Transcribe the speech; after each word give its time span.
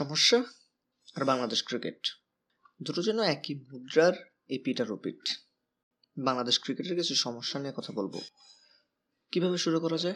সমস্যা 0.00 0.44
আর 1.14 1.24
বাংলাদেশ 1.24 1.64
ক্রিকেট 1.64 2.06
দুটো 2.82 3.02
যেন 3.02 3.20
একই 3.20 3.54
মুদ্রার 3.54 4.12
এপিট 4.48 4.80
আর 4.80 4.92
ওপিট 4.92 5.38
বাংলাদেশ 6.18 6.60
ক্রিকেটের 6.60 6.96
কিছু 6.96 7.14
সমস্যা 7.14 7.60
নিয়ে 7.60 7.72
কথা 7.76 7.92
বলব। 7.92 8.18
কীভাবে 9.32 9.58
শুরু 9.58 9.80
করা 9.80 9.96
যায়? 9.96 10.14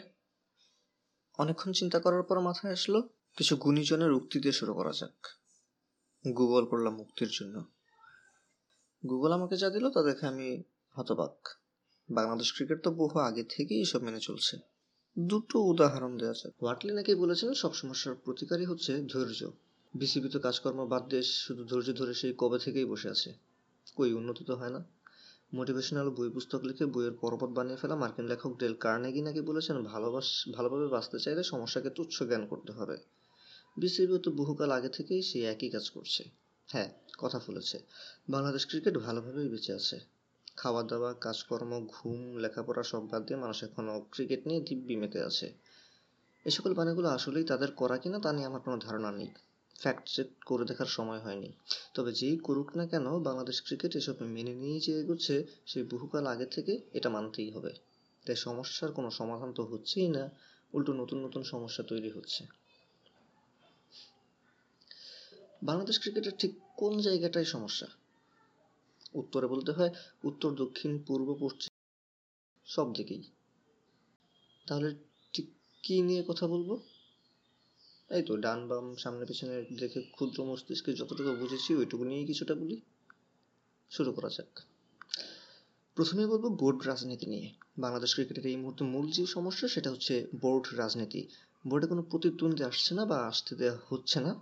অনেকক্ষণ 1.37 1.71
চিন্তা 1.71 1.99
করার 1.99 2.23
পর 2.23 2.39
মাথায় 2.39 2.73
আসলো, 2.73 3.09
কিছু 3.37 3.55
গুণীজনের 3.55 4.11
উক্তি 4.11 4.39
দিয়ে 4.39 4.51
শুরু 4.51 4.73
করা 4.73 4.91
যাক। 4.91 5.27
গুগল 6.33 6.65
করলাম 6.65 6.95
মুক্তির 6.95 7.27
জন্য। 7.39 7.65
গুগল 9.09 9.31
আমাকে 9.31 9.57
যা 9.57 9.69
দিল 9.69 9.89
তা 9.89 10.03
দেখে 10.03 10.25
আমি 10.25 10.63
হতবাক। 10.89 11.47
বাংলাদেশ 12.09 12.53
ক্রিকেট 12.55 12.83
তো 12.83 12.91
বহু 12.91 13.19
আগে 13.19 13.43
থেকেই 13.43 13.81
এসব 13.81 13.99
মেনে 13.99 14.19
চলছে। 14.19 14.57
দুটো 15.19 15.59
উদাহরণ 15.59 16.17
দেওয়া 16.17 16.33
যাক। 16.33 16.63
ওয়াটলি 16.63 16.93
নাকি 16.93 17.15
বলেছেন, 17.15 17.53
সব 17.53 17.73
সমস্যার 17.73 18.15
প্রতিকারই 18.15 18.65
হচ্ছে 18.65 19.01
ধৈর্য। 19.01 19.64
বিসিবি 19.95 20.29
তো 20.29 20.39
কাজকর্ম 20.39 20.85
বাদ 20.85 21.09
দিয়ে 21.09 21.23
শুধু 21.23 21.63
ধৈর্য 21.63 21.93
ধরে 21.93 22.13
সেই 22.13 22.33
কবে 22.37 22.59
থেকেই 22.59 22.85
বসে 22.85 23.09
আছে। 23.09 23.33
কই, 23.95 24.13
উন্নতি 24.13 24.43
তো 24.43 24.55
হয় 24.55 24.69
না। 24.69 24.83
মোটিভেশনাল 25.53 26.09
বই 26.09 26.29
পুস্তক 26.29 26.63
লিখে 26.63 26.85
বইয়ের 26.85 27.13
পর্বত 27.13 27.49
বানিয়ে 27.49 27.77
ফেলা 27.77 27.95
মার্কিন 27.95 28.25
লেখক 28.25 28.57
ডেল 28.57 28.73
কার্নেগি 28.73 29.21
নাকি 29.21 29.41
বলেছেন, 29.41 29.83
ভালোবাস, 29.83 30.49
ভালোভাবে 30.53 30.87
বাঁচতে 30.87 31.19
চাইলে 31.19 31.43
সমস্যাকে 31.43 31.89
তুচ্ছ 31.89 32.23
জ্ঞান 32.23 32.47
করতে 32.47 32.71
হবে। 32.71 32.97
বিসিবিও 33.77 34.17
তো 34.17 34.31
বহুকাল 34.31 34.71
আগে 34.71 34.89
থেকেই 34.89 35.21
সেই 35.21 35.43
একই 35.43 35.69
কাজ 35.69 35.89
করছে। 35.89 36.23
হ্যাঁ 36.67 36.89
কথা 37.17 37.39
ফলেছে। 37.39 37.79
বাংলাদেশ 38.29 38.65
ক্রিকেট 38.65 38.97
ভালোভাবেই 38.97 39.49
বেঁচে 39.49 39.73
আছে। 39.73 39.99
খাওয়া 40.55 40.83
দাওয়া 40.83 41.13
কাজকর্ম, 41.13 41.87
ঘুম, 41.87 42.37
লেখাপড়া 42.37 42.83
সব 42.83 43.09
বাদ 43.09 43.25
দিয়ে 43.25 43.39
মানুষ 43.39 43.63
এখনও 43.63 44.05
ক্রিকেট 44.11 44.47
নিয়ে 44.47 44.61
দিব্যি 44.61 44.95
মেতে 44.95 45.23
আছে। 45.23 45.53
এ 46.45 46.49
সকল 46.49 46.73
বাণীগুলো 46.73 47.09
আসলেই 47.09 47.43
তাদের 47.43 47.71
করা 47.71 47.97
কিনা 47.97 48.19
তা 48.19 48.33
নিয়ে 48.33 48.45
আমার 48.45 48.61
কোনো 48.61 48.77
ধারণা 48.77 49.11
নেই। 49.11 49.27
ফ্যাক্ট 49.79 50.09
চেক 50.15 50.27
করে 50.45 50.65
দেখার 50.65 50.85
সময় 50.85 51.19
হয়নি। 51.19 51.51
তবে 51.93 52.11
যেই 52.11 52.37
করুক 52.37 52.77
না 52.77 52.87
কেন, 52.87 53.19
বাংলাদেশ 53.19 53.61
ক্রিকেট 53.61 53.95
এসব 53.95 54.13
মেনে 54.21 54.53
নিয়েই 54.53 54.79
যে 54.79 54.99
এগোচ্ছে, 54.99 55.45
সেই 55.65 55.83
বহুকাল 55.83 56.27
আগে 56.27 56.45
থেকে 56.45 56.81
এটা 56.93 57.09
মানতেই 57.09 57.51
হবে। 57.51 57.73
তাই 58.25 58.35
সমস্যার 58.35 58.91
কোনো 58.91 59.11
সমাধান 59.11 59.53
তো 59.53 59.63
হচ্ছেই 59.63 60.07
না, 60.07 60.29
উল্টো 60.73 60.93
নতুন 60.93 61.25
নতুন 61.25 61.43
সমস্যা 61.43 61.83
তৈরি 61.83 62.09
হচ্ছে। 62.09 62.45
বাংলাদেশ 65.63 65.99
ক্রিকেটের 65.99 66.35
ঠিক 66.39 66.59
কোন 66.75 66.99
জায়গাটাই 66.99 67.45
সমস্যা? 67.45 67.87
উত্তরে 69.13 69.47
বলতে 69.47 69.71
হয় 69.71 69.89
উত্তর, 70.23 70.51
দক্ষিণ, 70.51 71.03
পূর্ব, 71.07 71.35
পশ্চিম, 71.39 71.69
সব 72.65 72.93
দিকেই। 72.93 73.23
তাহলে 74.67 74.95
ঠিক 75.33 75.49
কী 75.83 76.01
নিয়ে 76.01 76.23
কথা 76.27 76.47
বলব? 76.47 76.77
এই 78.15 78.23
তো 78.23 78.37
ডান 78.37 78.67
বাম 78.67 78.95
সামনে 78.95 79.25
পেছনে 79.25 79.65
দেখে 79.79 80.01
ক্ষুদ্র 80.01 80.43
মস্তিষ্কে 80.43 80.93
যতটুকু 80.93 81.35
বুঝেছি, 81.35 81.75
ওইটুকু 81.75 82.03
নিয়েই 82.03 82.25
কিছুটা 82.25 82.55
বলি। 82.55 82.81
শুরু 83.89 84.11
করা 84.11 84.29
যাক। 84.29 84.59
প্রথমে 85.95 86.27
বলব 86.27 86.41
বোর্ড 86.41 86.87
রাজনীতি 86.87 87.25
নিয়ে। 87.25 87.53
বাংলাদেশ 87.79 88.13
ক্রিকেটের 88.13 88.45
এই 88.45 88.55
মুহূর্তে 88.55 88.83
মূল 88.83 89.11
যে 89.11 89.25
সমস্যা, 89.25 89.67
সেটা 89.67 89.91
হচ্ছে 89.91 90.27
বোর্ড 90.41 90.65
রাজনীতি। 90.73 91.27
বোর্ডে 91.67 91.87
কোনো 91.87 92.01
প্রতিদ্বন্দ্বী 92.01 92.63
আসছে 92.63 92.95
না 92.95 93.05
বা 93.05 93.17
আসতে 93.17 93.55
দেওয়া 93.55 93.79
হচ্ছে 93.89 94.19
না 94.19 94.35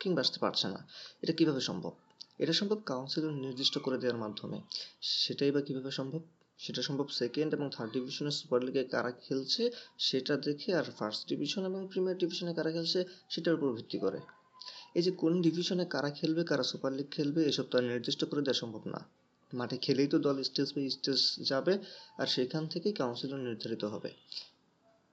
কিংবা 0.00 0.20
আসতে 0.20 0.38
পারছে 0.38 0.68
না। 0.68 0.88
এটা 1.22 1.32
কীভাবে 1.32 1.60
সম্ভব? 1.60 1.92
এটা 2.38 2.52
সম্ভব 2.52 2.82
কাউন্সিলর 2.86 3.30
নির্দিষ্ট 3.30 3.78
করে 3.78 3.98
দেওয়ার 3.98 4.20
মাধ্যমে। 4.20 4.60
সেটাই 5.00 5.50
বা 5.50 5.60
কীভাবে 5.60 5.90
সম্ভব? 5.90 6.20
সেটা 6.58 6.82
সম্ভব 6.82 7.08
সেকেন্ড 7.20 7.54
এবং 7.54 7.70
থার্ড 7.70 7.92
ডিভিশনের 7.92 8.32
সুপার 8.32 8.60
লিগে 8.62 8.84
কারা 8.84 9.10
খেলছে 9.10 9.70
সেটা 9.98 10.36
দেখে 10.36 10.74
আর 10.74 10.86
ফার্স্ট 10.98 11.22
ডিভিশন 11.28 11.62
এবং 11.64 11.80
প্রিমিয়ার 11.90 12.18
ডিভিশনে 12.18 12.52
কারা 12.54 12.70
খেলছে 12.72 13.04
সেটার 13.28 13.54
উপর 13.54 13.68
ভিত্তি 13.72 13.98
করে। 13.98 14.20
এই 14.94 15.02
যে 15.02 15.10
কোন 15.10 15.32
ডিভিশনে 15.42 15.84
কারা 15.84 16.10
খেলবে, 16.10 16.44
কারা 16.44 16.62
সুপার 16.62 16.92
লিগ 16.92 17.08
খেলবে, 17.10 17.44
এসব 17.44 17.66
তো 17.70 17.80
নির্দিষ্ট 17.80 18.24
করে 18.24 18.42
দেওয়া 18.42 18.60
সম্ভব 18.62 18.82
না। 18.86 19.00
মাঠে 19.52 19.76
খেলেই 19.76 20.06
তো 20.06 20.18
দল 20.18 20.36
স্টেজ 20.42 20.68
বাই 20.74 20.90
স্টেজ 20.90 21.20
যাবে 21.44 21.78
আর 22.18 22.26
সেখান 22.26 22.66
থেকেই 22.68 22.92
কাউন্সিলর 22.92 23.38
নির্ধারিত 23.38 23.84
হবে। 23.84 24.10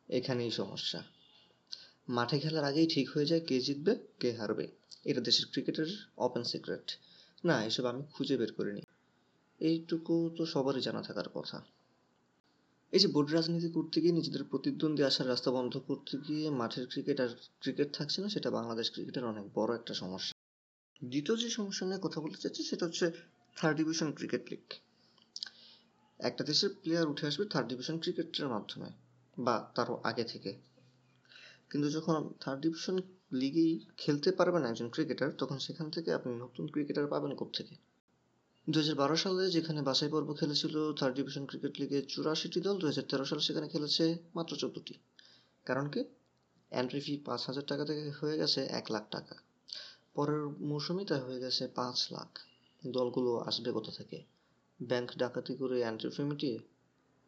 এখানেই 0.09 0.52
সমস্যা। 0.52 1.03
মাঠে 2.08 2.40
খেলার 2.40 2.63
আগেই 2.63 2.88
ঠিক 2.88 3.08
হয়ে 3.09 3.25
যায় 3.25 3.41
কে 3.41 3.59
জিতবে, 3.59 3.96
কে 4.19 4.29
হারবে। 4.31 4.68
এটা 5.06 5.22
দেশের 5.22 5.46
ক্রিকেটের 5.52 5.90
ওপেন 6.18 6.44
সিক্রেট 6.44 6.85
না, 7.44 7.56
এসব 7.66 7.85
আমি 7.85 8.02
খুঁজে 8.13 8.38
বের 8.38 8.53
করিনি। 8.53 8.81
এইটুকু 9.61 10.29
তো 10.38 10.45
সবারই 10.45 10.81
জানা 10.81 11.01
থাকার 11.01 11.29
কথা। 11.33 11.61
এই 12.94 12.99
যে 12.99 13.07
বোর্ড 13.07 13.29
রাজনীতি 13.31 13.69
করতে 13.69 14.01
গিয়ে 14.01 14.13
নিজেদের 14.13 14.44
প্রতিদ্বন্দ্বী 14.44 15.03
আসার 15.03 15.27
রাস্তা 15.27 15.51
বন্ধ 15.51 15.77
করতে 15.77 16.17
গিয়ে 16.17 16.49
মাঠের 16.49 16.88
ক্রিকেট 16.88 17.19
আর 17.19 17.29
ক্রিকেট 17.61 17.89
থাকছে 17.97 18.22
না, 18.22 18.29
সেটা 18.29 18.51
বাংলাদেশ 18.51 18.91
ক্রিকেটের 18.91 19.25
অনেক 19.25 19.45
বড় 19.53 19.75
একটা 19.75 19.94
সমস্যা। 19.94 20.33
দ্বিতীয় 21.01 21.38
যে 21.38 21.49
সমস্যা 21.49 21.85
নিয়ে 21.85 21.99
কথা 22.01 22.22
বলতে 22.22 22.38
চাচ্ছি, 22.38 22.63
সেটা 22.63 22.85
হচ্ছে 22.85 23.11
থার্ড 23.57 23.77
ডিভিশন 23.77 24.11
ক্রিকেট 24.11 24.51
লিগ 24.51 24.63
একটা 26.19 26.43
দেশের 26.43 26.69
প্লেয়ার 26.81 27.07
উঠে 27.07 27.28
আসবে 27.28 27.45
থার্ড 27.45 27.67
ডিভিশন 27.67 27.99
ক্রিকেটের 27.99 28.47
মাধ্যমে, 28.47 28.89
বা 29.38 29.72
তারও 29.75 30.01
আগে 30.03 30.23
থেকে। 30.23 30.53
কিন্তু 31.69 31.89
যখন 31.89 32.16
থার্ড 32.39 32.59
ডিভিশন 32.61 32.95
লিগেই 33.31 33.85
খেলতে 33.97 34.31
পারবে 34.31 34.59
না 34.59 34.67
একজন 34.69 34.89
ক্রিকেটার 34.89 35.31
তখন 35.31 35.57
সেখান 35.59 35.89
থেকে 35.89 36.13
আপনি 36.13 36.31
নতুন 36.35 36.67
ক্রিকেটার 36.67 37.07
পাবেন 37.07 37.31
থেকে 37.53 37.75
দু 38.67 38.79
হাজার 38.79 38.95
বারো 38.95 39.16
সালে 39.16 39.51
যেখানে 39.51 39.81
বাছাই 39.81 40.09
পর্ব 40.09 40.29
খেলেছিল 40.39 40.94
থার্ড 40.94 41.16
ডিভিশন 41.16 41.45
ক্রিকেট 41.45 41.79
লিগে 41.79 42.01
চুরাশিটি 42.01 42.61
দল 42.61 42.77
দু 42.77 42.85
হাজার 42.88 43.03
তেরো 43.09 43.25
সালে 43.25 43.41
সেখানে 43.41 43.67
খেলেছে 43.67 44.17
মাত্র 44.35 44.55
চোদ্দটি। 44.55 44.94
কারণ 45.66 45.89
কি? 45.89 46.03
এন্ট্রি 46.72 46.99
ফি 46.99 47.17
পাঁচ 47.17 47.41
হাজার 47.45 47.66
টাকা 47.66 47.85
থেকে 47.85 48.09
হয়ে 48.09 48.38
গেছে 48.38 48.61
এক 48.63 48.91
লাখ 48.91 49.03
টাকা। 49.11 49.35
পরের 50.13 50.41
মৌসুমে 50.44 51.05
তা 51.05 51.17
হয়ে 51.17 51.39
গেছে 51.39 51.67
পাঁচ 51.67 52.11
লাখ। 52.11 52.39
দলগুলো 52.88 53.38
আসবে 53.38 53.72
কোথা 53.72 53.91
থেকে? 53.91 54.23
ব্যাংক 54.79 55.09
ডাকাতি 55.17 55.55
করে 55.55 55.81
এন্ট্রি 55.81 56.09
ফি 56.09 56.23
মিটিয়ে 56.23 56.59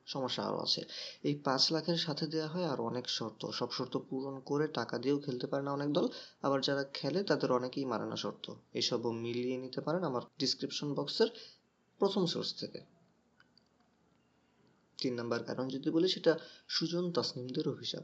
সমস্যা 0.06 0.44
আরও 0.44 0.60
আছে। 0.60 0.82
এই 1.24 1.36
পাঁচ 1.36 1.72
লাখের 1.72 1.96
সাথে 1.96 2.28
দেওয়া 2.28 2.48
হয় 2.48 2.66
আর 2.66 2.80
অনেক 2.80 3.10
শর্ত। 3.10 3.50
সব 3.50 3.72
শর্ত 3.72 3.98
পূরণ 3.98 4.40
করে 4.40 4.68
টাকা 4.68 4.98
দিয়েও 4.98 5.20
খেলতে 5.20 5.48
পারে 5.48 5.64
না 5.64 5.72
অনেক 5.72 5.94
দল। 5.94 6.08
আবার 6.42 6.62
যারা 6.62 6.84
খেলে 6.84 7.24
তাদের 7.24 7.52
অনেকেই 7.52 7.86
মানে 7.86 8.06
না 8.06 8.16
শর্ত। 8.16 8.54
এসবও 8.74 9.12
মিলিয়ে 9.12 9.58
নিতে 9.58 9.82
পারেন 9.82 10.04
আমার 10.04 10.22
ডিসক্রিপশন 10.40 10.94
বক্সের 10.94 11.28
প্রথম 12.00 12.26
সোর্স 12.26 12.56
থেকে। 12.60 12.80
তিন 14.98 15.14
নাম্বার 15.14 15.44
কারণ 15.44 15.68
যদি 15.68 15.90
বলি 15.90 16.08
সেটা 16.08 16.40
সুজন 16.68 17.12
তাসনিমদের 17.12 17.70
অভিশাপ। 17.70 18.04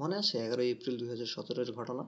মনে 0.00 0.16
আছে 0.16 0.38
এগারোই 0.38 0.70
এপ্রিল 0.70 0.98
দুই 0.98 1.08
হাজার 1.08 1.26
সতেরোর 1.26 1.72
ঘটনা? 1.72 2.04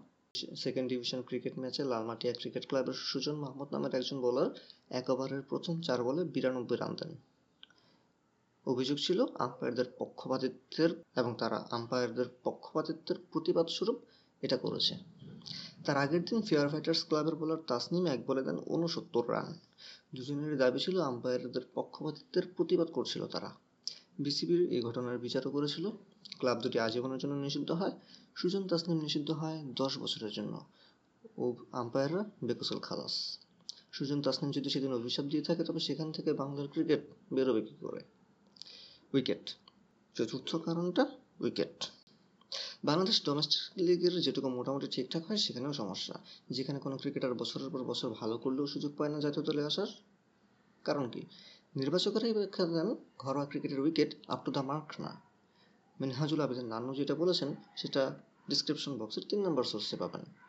সেকেন্ড 0.56 0.88
ডিভিশন 0.88 1.22
ক্রিকেট 1.22 1.58
ম্যাচে 1.58 1.84
লালমাটিয়া 1.84 2.32
ক্রিকেট 2.32 2.66
ক্লাবের 2.68 2.92
সুজন 2.92 3.34
মাহমুদ 3.34 3.72
নামের 3.72 3.94
একজন 3.94 4.20
বোলার 4.20 4.50
এক 4.90 5.10
ওভারের 5.10 5.42
প্রথম 5.42 5.80
চার 5.80 6.04
বলে 6.04 6.24
বিরানব্বই 6.24 6.76
রান 6.76 6.94
দেন। 6.94 7.16
অভিযোগ 8.66 8.98
ছিল 8.98 9.24
আম্পায়ারদের 9.34 9.84
পক্ষপাতিত্বের 9.98 10.90
এবং 11.16 11.34
তারা 11.38 11.68
আম্পায়ারদের 11.70 12.24
পক্ষপাতিত্বের 12.44 13.16
প্রতিবাদ 13.32 13.66
স্বরূপ 13.66 13.98
এটা 14.42 14.56
করেছে। 14.56 14.94
তার 15.84 15.96
আগের 15.96 16.24
দিন 16.24 16.42
ফেয়ার 16.42 16.68
ফাইটার্স 16.68 17.04
ক্লাবের 17.04 17.34
বোলার 17.34 17.56
তাসনিম 17.66 18.06
এক 18.06 18.26
বলে 18.26 18.42
দেন 18.42 18.58
উনসত্তর 18.66 19.28
রান 19.28 19.58
দুজনের 20.14 20.56
দাবি 20.56 20.78
ছিল 20.78 21.00
আম্পায়ারদের 21.00 21.62
পক্ষপাতিত্বের 21.74 22.42
প্রতিবাদ 22.56 22.88
করছিল 22.90 23.26
তারা। 23.26 23.50
বিসিবির 24.18 24.72
এই 24.72 24.82
ঘটনার 24.82 25.18
বিচারও 25.18 25.50
করেছিল। 25.50 25.90
ক্লাব 26.38 26.60
দুটি 26.60 26.78
আজীবনের 26.78 27.18
জন্য 27.18 27.34
নিষিদ্ধ 27.34 27.70
হয়। 27.70 27.90
সুজন 28.34 28.68
তাসনিম 28.68 29.00
নিষিদ্ধ 29.00 29.30
হয় 29.30 29.62
দশ 29.76 29.98
বছরের 29.98 30.30
জন্য। 30.30 30.64
ও 31.38 31.54
আম্পায়াররা 31.72 32.24
বেকসল 32.44 32.78
খালাস। 32.78 33.38
সুজন 33.92 34.22
তাসনিম 34.22 34.50
যদি 34.50 34.70
সেদিন 34.70 34.92
অভিশাপ 34.92 35.24
দিয়ে 35.24 35.42
থাকে, 35.42 35.64
তবে 35.64 35.80
সেখান 35.80 36.12
থেকে 36.12 36.32
বাংলার 36.32 36.68
ক্রিকেট 36.68 37.00
বেরোবে 37.32 37.62
কী 37.62 37.74
করে? 37.80 38.00
উইকেট 39.14 39.50
চতুর্থ 40.16 40.56
কারণটা 40.56 41.06
উইকেট 41.40 41.76
বাংলাদেশ 42.84 43.24
ডোমেস্টিক 43.24 43.62
লিগের 43.76 44.20
যেটুকু 44.20 44.48
মোটামুটি 44.48 44.86
ঠিকঠাক 44.86 45.26
হয়, 45.26 45.36
সেখানেও 45.36 45.72
সমস্যা। 45.72 46.14
যেখানে 46.50 46.78
কোনো 46.78 46.96
ক্রিকেটার 46.96 47.34
বছরের 47.34 47.70
পর 47.70 47.82
বছর 47.82 48.10
ভালো 48.20 48.38
করলেও 48.38 48.66
সুযোগ 48.66 48.92
পায় 48.96 49.10
না 49.10 49.20
জাতীয় 49.20 49.44
দলে 49.46 49.64
আসার। 49.64 49.86
কারণ 50.84 51.10
কি? 51.10 51.22
নির্বাচকেরাই 51.76 52.32
ব্যাখ্যা 52.32 52.64
দেন, 52.66 52.96
ঘরোয়া 53.18 53.46
ক্রিকেটের 53.46 53.80
wicket 53.80 54.14
up 54.28 54.44
to 54.44 54.50
the 54.50 54.60
mark 54.60 55.00
না। 55.00 55.20
মিনহাজুল 56.00 56.40
আবেদিন 56.40 56.66
নান্নু 56.66 56.94
যেটা 56.94 57.14
বলেছেন, 57.14 57.54
সেটা 57.76 58.14
ডিসক্রিপশন 58.48 58.98
বক্সের 58.98 59.22
তিন 59.28 59.40
নম্বর 59.46 59.64
সোর্সে 59.64 59.96
পাবেন। 59.96 60.43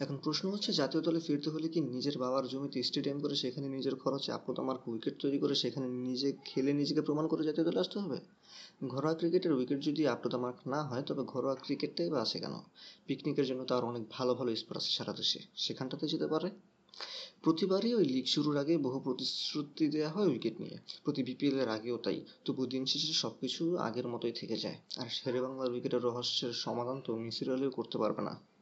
এখন 0.00 0.16
প্রশ্ন 0.16 0.50
হচ্ছে, 0.50 0.72
জাতীয় 0.72 1.02
দলে 1.02 1.20
ফিরতে 1.20 1.50
হলে 1.50 1.68
কি 1.68 1.80
নিজের 1.80 2.18
বাবার 2.18 2.48
জমিতে 2.48 2.82
স্টেডিয়াম 2.82 3.20
করে 3.20 3.34
সেখানে 3.36 3.68
নিজের 3.68 3.94
খরচে 3.94 4.32
আমার 4.56 4.76
উইকেট 4.86 5.14
তৈরি 5.18 5.38
করে 5.38 5.54
সেখানে 5.54 5.88
নিজে 5.88 6.32
খেলে 6.44 6.72
নিজেকে 6.72 7.00
প্রমাণ 7.00 7.26
করে 7.26 7.44
জাতীয় 7.44 7.66
দলে 7.66 7.80
আসতে 7.80 7.98
হবে? 7.98 8.20
ঘরোয়া 8.86 9.14
ক্রিকেটের 9.14 9.52
উইকেট 9.52 9.80
যদি 9.80 10.06
মার্ক 10.38 10.68
না 10.68 10.82
হয়, 10.82 11.02
তবে 11.02 11.22
ঘরোয়া 11.22 11.54
ক্রিকেটটাই 11.54 12.10
বা 12.10 12.20
আসে 12.20 12.38
কেন? 12.38 12.52
পিকনিকের 13.06 13.46
জন্য 13.46 13.64
তার 13.64 13.84
অনেক 13.84 14.02
ভালো 14.10 14.34
ভালো 14.34 14.56
স্পট 14.56 14.76
আছে 14.76 14.90
সারা 14.90 15.12
দেশে। 15.12 15.40
সেখানটাতে 15.56 16.08
যেতে 16.08 16.26
পারে। 16.26 16.50
প্রতিবারই 17.42 17.94
ওই 17.94 18.04
লিগ 18.04 18.26
শুরুর 18.26 18.56
আগে 18.56 18.78
বহু 18.78 19.00
প্রতিশ্রুতি 19.00 19.88
দেওয়া 19.88 20.10
হয় 20.10 20.26
উইকেট 20.26 20.60
নিয়ে। 20.60 20.78
প্রতি 21.04 21.22
বিপিএল 21.22 21.60
এর 21.60 21.68
আগেও 21.68 21.96
তাই। 21.96 22.24
তবু 22.44 22.66
দিন 22.66 22.84
শেষে 22.86 23.12
সব 23.12 23.32
কিছু 23.40 23.76
আগের 23.76 24.08
মতোই 24.08 24.32
থেকে 24.32 24.56
যায়। 24.56 24.76
আর 24.96 25.06
শেরে 25.10 25.40
বাংলার 25.40 25.70
উইকেটের 25.70 26.02
রহস্যের 26.02 26.52
সমাধান 26.52 27.00
তো 27.00 27.16
মিসির 27.16 27.52
আলিও 27.52 27.70
করতে 27.70 27.98
পারবে 27.98 28.22
না। 28.22 28.55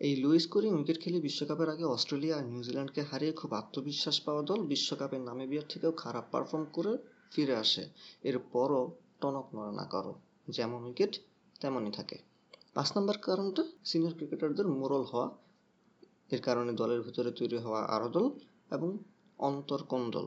এই 0.00 0.16
লুইস 0.16 0.46
কোরিং 0.46 0.72
উইকেট 0.74 0.98
খেলে 1.04 1.18
বিশ্বকাপের 1.20 1.68
আগে 1.68 1.84
অস্ট্রেলিয়া 1.84 2.36
আর 2.38 2.44
নিউজিল্যান্ডকে 2.44 3.02
হারিয়ে 3.02 3.32
খুব 3.32 3.54
আত্মবিশ্বাস 3.54 4.20
পাওয়া 4.20 4.42
দল 4.42 4.60
বিশ্বকাপে 4.62 5.18
নামিবিয়ার 5.18 5.66
থেকেও 5.68 5.92
খারাপ 5.92 6.24
পারফর্ম 6.32 6.64
করে 6.72 6.96
ফিরে 7.34 7.56
আসে। 7.56 7.84
এরপরও 8.22 8.96
টনক 9.20 9.46
নড়ে 9.54 9.72
না 9.72 9.84
করো 9.84 10.14
যেমন 10.48 10.84
উইকেট, 10.84 11.12
তেমনই 11.60 11.90
থাকে। 11.90 12.18
পাঁচ 12.74 12.96
নম্বর 12.96 13.18
কারণটা 13.18 13.62
সিনিয়র 13.84 14.14
ক্রিকেটারদের 14.14 14.66
মোরল 14.68 15.04
হওয়া, 15.12 15.30
এর 16.30 16.40
কারণে 16.40 16.72
দলের 16.72 17.00
ভিতরে 17.02 17.30
তৈরি 17.30 17.58
হওয়া 17.58 17.80
আরও 17.84 18.08
দল 18.08 18.26
এবং 18.70 18.98
অন্তর 19.38 19.80
অন্তর্কন্দল 19.80 20.26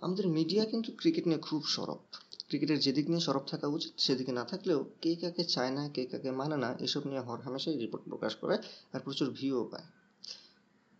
আমাদের 0.00 0.28
মিডিয়া 0.28 0.64
কিন্তু 0.64 0.92
ক্রিকেট 0.96 1.26
নিয়ে 1.26 1.38
খুব 1.38 1.62
সরব। 1.66 2.00
ক্রিকেটের 2.48 2.80
যেদিক 2.80 3.08
নিয়ে 3.08 3.20
সরব 3.20 3.44
থাকা 3.46 3.66
উচিত, 3.66 3.92
সেদিকে 3.98 4.32
না 4.32 4.44
থাকলেও 4.44 4.84
কে 5.02 5.16
কাকে 5.16 5.44
চায় 5.44 5.70
না, 5.70 5.88
কে 5.88 6.04
কাকে 6.04 6.30
মানে 6.30 6.56
না, 6.56 6.74
এসব 6.80 7.06
নিয়ে 7.06 7.20
হর 7.20 7.40
হামেশাই 7.40 7.76
রিপোর্ট 7.76 8.08
প্রকাশ 8.08 8.34
করে 8.34 8.58
আর 8.92 9.00
প্রচুর 9.00 9.30
ভিউও 9.30 9.64
পায়। 9.64 9.84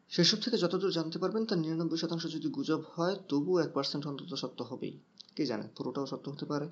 সেসব 0.09 0.39
থেকে 0.41 0.59
যতদূর 0.59 0.93
জানতে 0.93 1.19
পারবেন, 1.19 1.45
তার 1.45 1.59
নিরানব্বই 1.59 1.99
শতাংশ 1.99 2.27
যদি 2.27 2.49
গুজব 2.49 2.81
হয়, 2.95 3.17
তবুও 3.29 3.59
এক 3.59 3.71
পার্সেন্ট 3.75 4.07
অন্তত 4.07 4.35
সত্য 4.35 4.63
হবেই। 4.63 4.99
কে 5.37 5.47
জানে, 5.47 5.69
পুরোটাও 5.77 6.07
সত্য 6.07 6.31
হতে 6.31 6.45
পারে। 6.45 6.69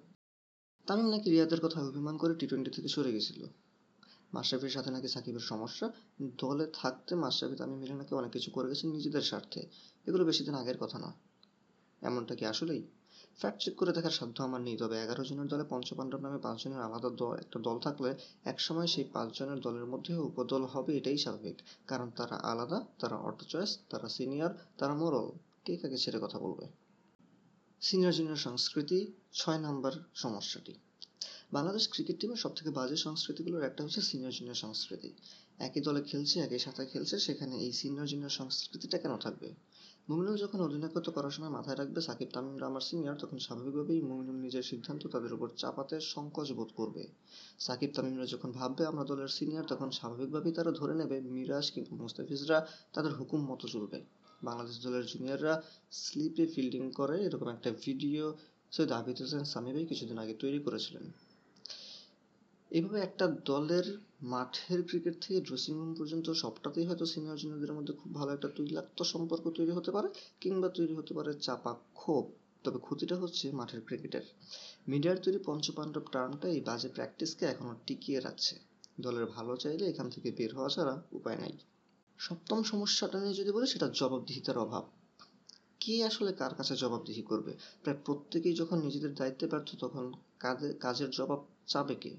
তামিম 0.86 1.08
নাকি 1.10 1.30
রিয়াদের 1.30 1.60
কথা 1.60 1.80
অভিমান 1.80 2.16
করে 2.16 2.34
টি 2.34 2.46
টোয়েন্টি 2.46 2.70
থেকে 2.70 2.88
সরে 2.88 3.12
গেছিল। 3.12 3.46
মাশরাফির 4.32 4.70
সাথে 4.70 4.90
নাকি 4.90 5.08
সাকিবের 5.08 5.40
সমস্যা? 5.40 5.92
দলে 6.20 6.66
থাকতে 6.72 7.14
মাশরাফি, 7.14 7.56
তামিম 7.56 7.78
মিলে 7.78 7.94
নাকি 7.94 8.14
অনেক 8.14 8.30
কিছু 8.30 8.50
করে 8.50 8.68
গেছেন 8.68 8.90
নিজেদের 8.90 9.22
স্বার্থে। 9.22 9.60
এগুলো 10.06 10.24
বেশি 10.24 10.44
দিন 10.44 10.54
আগের 10.54 10.78
কথা 10.78 10.98
না 10.98 11.12
এমনটা 12.02 12.34
কি 12.34 12.44
আসলেই? 12.46 12.82
ফ্যাক্ট 13.38 13.62
চেক 13.62 13.76
করে 13.76 13.92
দেখার 13.92 14.10
সাধ্য 14.10 14.42
আমার 14.42 14.60
নেই, 14.60 14.76
তবে 14.76 15.02
এগারো 15.02 15.24
জনের 15.24 15.46
দলে 15.46 15.64
পঞ্চপাণ্ডব 15.68 16.20
নামে 16.20 16.38
পাঁচজনের 16.38 16.80
আলাদা 16.80 17.10
দল, 17.10 17.34
একটা 17.34 17.58
দল 17.58 17.78
থাকলে 17.78 18.14
একসময় 18.44 18.86
সেই 18.86 19.04
পাঁচজনের 19.04 19.60
দলের 19.60 19.86
মধ্যে 19.86 20.16
উপদল 20.16 20.64
হবে, 20.64 20.96
এটাই 20.96 21.18
স্বাভাবিক। 21.18 21.56
কারণ 21.86 22.10
তারা 22.10 22.36
আলাদা, 22.36 22.84
তারা 22.98 23.16
অটো 23.16 23.44
চয়েস, 23.48 23.78
তারা 23.90 24.08
সিনিয়র, 24.08 24.50
তারা 24.78 24.94
মোরল। 24.94 25.30
কে 25.64 25.76
কাকে 25.76 25.98
ছেড়ে 25.98 26.18
কথা 26.22 26.38
বলবে? 26.38 26.66
সিনিয়র 27.80 28.12
জুনিয়র 28.12 28.36
সংস্কৃতি, 28.36 29.12
ছয় 29.32 29.58
নাম্বার 29.58 29.92
সমস্যাটি। 30.14 30.74
বাংলাদেশ 31.52 31.88
ক্রিকেট 31.88 32.20
টিমের 32.20 32.36
সব 32.36 32.54
থেকে 32.54 32.70
বাজে 32.70 32.96
সংস্কৃতিগুলোর 32.96 33.62
একটা 33.62 33.84
হচ্ছে 33.84 34.00
সিনিয়র 34.00 34.32
জুনিয়র 34.32 34.54
সংস্কৃতি। 34.54 35.12
একই 35.58 35.80
দলে 35.80 36.02
খেলছে, 36.02 36.40
একই 36.40 36.58
সাথে 36.58 36.86
খেলছে, 36.86 37.18
সেখানে 37.18 37.56
এই 37.56 37.72
সিনিয়র 37.72 38.06
জুনিয়র 38.06 38.30
সংস্কৃতিটা 38.30 38.98
কেন 38.98 39.16
থাকবে? 39.16 39.54
মুমিনুল 40.08 40.36
যখন 40.36 40.58
অধিনায়কত্ব 40.60 41.08
করার 41.12 41.30
সময় 41.30 41.52
মাথায় 41.56 41.78
রাখবে, 41.78 42.00
সাকিব 42.00 42.28
তামিমরা 42.34 42.66
আমার 42.66 42.84
সিনিয়র 42.88 43.20
তখন 43.22 43.38
স্বাভাবিকভাবেই 43.38 44.00
মুমিনুল 44.00 44.38
নিজের 44.44 44.64
সিদ্ধান্ত 44.70 45.02
তাদের 45.06 45.32
উপর 45.32 45.48
চাপাতে 45.56 45.96
সংকোচ 46.14 46.48
বোধ 46.52 46.70
করবে। 46.76 47.02
সাকিব 47.58 47.90
তামিমরা 47.94 48.26
যখন 48.26 48.50
ভাববে, 48.50 48.82
আমরা 48.86 49.04
দলের 49.04 49.28
সিনিয়র 49.28 49.66
তখন 49.68 49.88
স্বাভাবিকভাবেই 49.90 50.52
তারা 50.52 50.72
ধরে 50.80 50.94
নেবে 50.94 51.16
মিরাজ 51.34 51.66
কিংবা 51.70 51.94
মুস্তাফিজরা 52.02 52.58
তাদের 52.94 53.12
হুকুম 53.18 53.40
মতো 53.50 53.66
চলবে। 53.68 53.98
বাংলাদেশ 54.42 54.76
দলের 54.84 55.04
জুনিয়ররা 55.06 55.54
স্লিপে 56.02 56.44
ফিল্ডিং 56.46 56.84
করে, 56.90 57.16
এরকম 57.26 57.48
একটা 57.48 57.70
ভিডিও 57.84 58.24
সৈয়দ 58.72 58.90
আবিদ 58.92 59.16
হোসেন 59.22 59.44
সামি 59.44 59.70
ভাই 59.72 59.84
কিছুদিন 59.84 60.18
আগে 60.18 60.34
তৈরি 60.42 60.58
করেছিলেন। 60.58 61.04
এইভাবে 62.70 63.00
একটা 63.00 63.26
দলের 63.44 63.98
মাঠের 64.22 64.82
ক্রিকেট 64.82 65.14
থেকে 65.20 65.40
ড্রেসিং 65.40 65.74
রুম 65.78 65.94
পর্যন্ত 65.94 66.30
সবটাতেই 66.30 66.86
হয়তো 66.86 67.06
সিনিয়র 67.06 67.36
জুনিয়রদের 67.36 67.72
মধ্যে 67.72 67.92
খুব 67.92 68.14
ভালো 68.14 68.32
একটা 68.32 68.48
তৈলাক্ত 68.56 69.02
সম্পর্ক 69.02 69.50
তৈরি 69.50 69.70
হতে 69.70 69.90
পারে 69.90 70.08
কিংবা 70.40 70.68
তৈরি 70.68 70.94
হতে 70.94 71.14
পারে 71.14 71.34
চাপা 71.34 71.74
ক্ষোভ। 71.94 72.24
তবে 72.64 72.78
ক্ষতিটা 72.78 73.16
হচ্ছে 73.16 73.52
মাঠের 73.52 73.80
ক্রিকেটের 73.80 74.22
মিডিয়ার 74.88 75.16
তৈরি 75.16 75.38
পঞ্চপাণ্ডব 75.38 76.04
টার্মটা 76.12 76.48
এই 76.48 76.60
বাজে 76.60 76.88
প্র্যাকটিসকে 76.88 77.46
এখনও 77.46 77.74
টিকিয়ে 77.86 78.20
রাখছে। 78.20 78.54
দলের 79.00 79.26
ভালো 79.26 79.56
চাইলে 79.56 79.84
এখান 79.86 80.10
থেকে 80.10 80.30
বের 80.30 80.54
হওয়া 80.54 80.68
ছাড়া 80.68 81.02
উপায় 81.12 81.36
নাই। 81.36 81.52
সপ্তম 82.18 82.62
সমস্যাটা 82.62 83.20
নিয়ে 83.20 83.34
যদি 83.34 83.50
বলি, 83.52 83.66
সেটা 83.66 83.90
জবাবদিহিতার 83.94 84.58
অভাব। 84.58 84.84
কে 85.80 86.04
আসলে 86.04 86.32
কার 86.32 86.54
কাছে 86.54 86.76
জবাবদিহি 86.76 87.22
করবে? 87.22 87.52
প্রায় 87.82 87.98
প্রত্যেকেই 88.04 88.54
যখন 88.54 88.78
নিজেদের 88.78 89.14
দায়িত্বে 89.14 89.46
ব্যর্থ, 89.46 89.76
তখন 89.78 90.12
কাজে 90.38 90.74
কাজের 90.80 91.10
জবাব 91.10 91.44
চাবে 91.66 91.94
কে? 91.94 92.16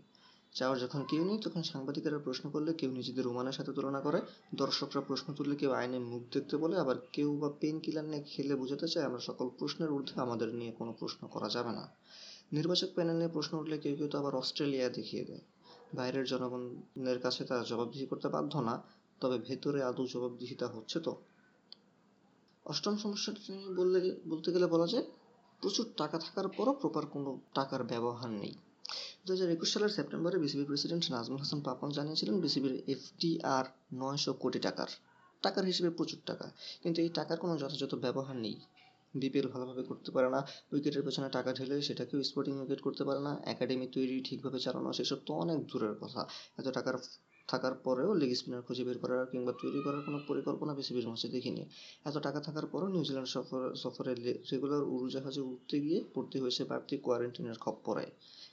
চাওয়ার 0.57 0.77
যখন 0.79 1.01
কেউ 1.03 1.23
নেই, 1.25 1.37
তখন 1.37 1.63
সাংবাদিকেরা 1.63 2.17
প্রশ্ন 2.17 2.45
করলে 2.49 2.71
কেউ 2.73 2.91
নিজেদের 2.91 3.23
রোমানের 3.25 3.51
সাথে 3.51 3.71
তুলনা 3.73 3.99
করে। 4.01 4.19
দর্শকরা 4.55 5.01
প্রশ্ন 5.01 5.27
তুললে 5.33 5.55
কেউ 5.55 5.71
আইনে 5.71 5.99
মুখ 5.99 6.21
দেখতে 6.33 6.55
বলে। 6.57 6.75
আবার 6.79 6.95
কেউ 7.13 7.29
বা 7.37 7.49
পেন 7.59 7.75
কিলার 7.79 8.05
নিয়ে 8.05 8.23
খেলে 8.27 8.55
বোঝাতে 8.55 8.87
চায়। 8.87 9.05
আমরা 9.05 9.19
সকল 9.19 9.49
প্রশ্নের 9.59 9.91
ঊর্ধ্বে 9.91 10.21
আমাদের 10.21 10.49
নিয়ে 10.55 10.71
কোনো 10.71 10.91
প্রশ্ন 10.99 11.21
করা 11.27 11.49
যাবে 11.49 11.71
না। 11.71 11.83
নির্বাচক 12.51 12.87
প্যানেল 12.95 13.15
নিয়ে 13.15 13.27
প্রশ্ন 13.27 13.53
উঠলে 13.57 13.77
কেউ 13.77 13.95
কেউ 13.95 14.07
তো 14.07 14.15
আবার 14.19 14.33
অস্ট্রেলিয়া 14.35 14.87
দেখিয়ে 14.89 15.25
দেয়। 15.25 15.43
বাইরের 15.93 16.25
জনগণের 16.25 17.19
কাছে 17.19 17.41
তারা 17.43 17.63
জবাবদিহি 17.67 18.05
করতে 18.05 18.27
বাধ্য 18.27 18.53
না, 18.59 18.75
তবে 19.21 19.37
ভেতরে 19.37 19.79
আদৌ 19.83 20.05
জবাবদিহিতা 20.05 20.67
হচ্ছে 20.67 20.97
তো? 20.99 21.13
অষ্টম 22.65 22.95
সমস্যাটা 22.97 23.53
নিয়ে 23.53 23.69
বললে 23.69 23.99
বলতে 24.27 24.51
গেলে 24.51 24.67
বলা 24.67 24.87
যায়, 24.87 25.05
প্রচুর 25.61 25.85
টাকা 25.97 26.17
থাকার 26.19 26.47
পরও 26.47 26.73
প্রপার 26.73 27.05
কোনো 27.05 27.29
টাকার 27.53 27.83
ব্যবহার 27.83 28.31
নেই। 28.31 28.53
দু 29.27 29.33
হাজার 29.33 29.51
একুশ 29.51 29.69
সালের 29.73 29.91
সেপ্টেম্বরে 29.97 30.37
বিসিবির 30.43 30.69
প্রেসিডেন্ট 30.71 31.03
নাজমুল 31.15 31.39
হাসান 31.43 31.59
পাপন 31.61 31.87
জানিয়েছিলেন 31.89 32.35
বিসিবির 32.41 32.75
এফটিআর 32.93 33.65
নয়শো 33.93 34.31
কোটি 34.33 34.59
টাকার 34.59 34.89
টাকার 35.43 35.63
হিসেবে 35.65 35.89
প্রচুর 35.89 36.19
টাকা। 36.25 36.45
কিন্তু 36.83 36.97
এই 37.01 37.09
টাকার 37.09 37.37
কোনো 37.37 37.53
যথাযথ 37.57 37.93
ব্যবহার 37.95 38.35
নেই। 38.35 38.55
বিপিএল 39.13 39.47
ভালোভাবে 39.47 39.83
করতে 39.83 40.09
পারে 40.11 40.29
না, 40.29 40.39
উইকেটের 40.73 41.03
পেছনে 41.03 41.27
টাকা 41.29 41.49
ঢেলে 41.53 41.75
সেটাকেও 41.81 42.19
স্পোর্টিং 42.23 42.53
উইকেট 42.59 42.81
করতে 42.81 43.03
পারে 43.03 43.21
না 43.27 43.33
একাডেমি 43.45 43.87
তৈরি 43.87 44.15
ঠিকভাবে 44.21 44.59
চালানো, 44.59 44.89
সেসব 44.93 45.19
তো 45.25 45.31
অনেক 45.43 45.59
দূরের 45.69 45.95
কথা। 46.01 46.21
এত 46.57 46.67
টাকার 46.67 46.95
থাকার 47.47 47.73
পরেও 47.85 48.13
লেগ 48.13 48.31
স্পিনার 48.35 48.61
খুঁজে 48.61 48.83
বের 48.83 48.97
করার 48.97 49.27
কিংবা 49.31 49.53
তৈরি 49.61 49.79
করার 49.85 50.01
কোনো 50.05 50.19
পরিকল্পনা 50.27 50.73
বিসিবির 50.73 51.07
মাঝে 51.07 51.27
দেখিনি। 51.27 51.63
এত 52.05 52.15
টাকা 52.17 52.39
থাকার 52.39 52.65
পরও 52.65 52.87
নিউজিল্যান্ড 52.87 53.29
সফর, 53.29 53.61
সফরে 53.75 54.11
রেগুলার 54.51 54.83
উড়োজাহাজে 54.83 55.41
উঠতে 55.41 55.75
গিয়ে 55.81 56.03
পড়তে 56.13 56.39
হয়েছে 56.39 56.61
বাড়তি 56.63 56.97
কোয়ারেন্টিনের 56.97 57.57
খপ্পরে। 57.59 58.05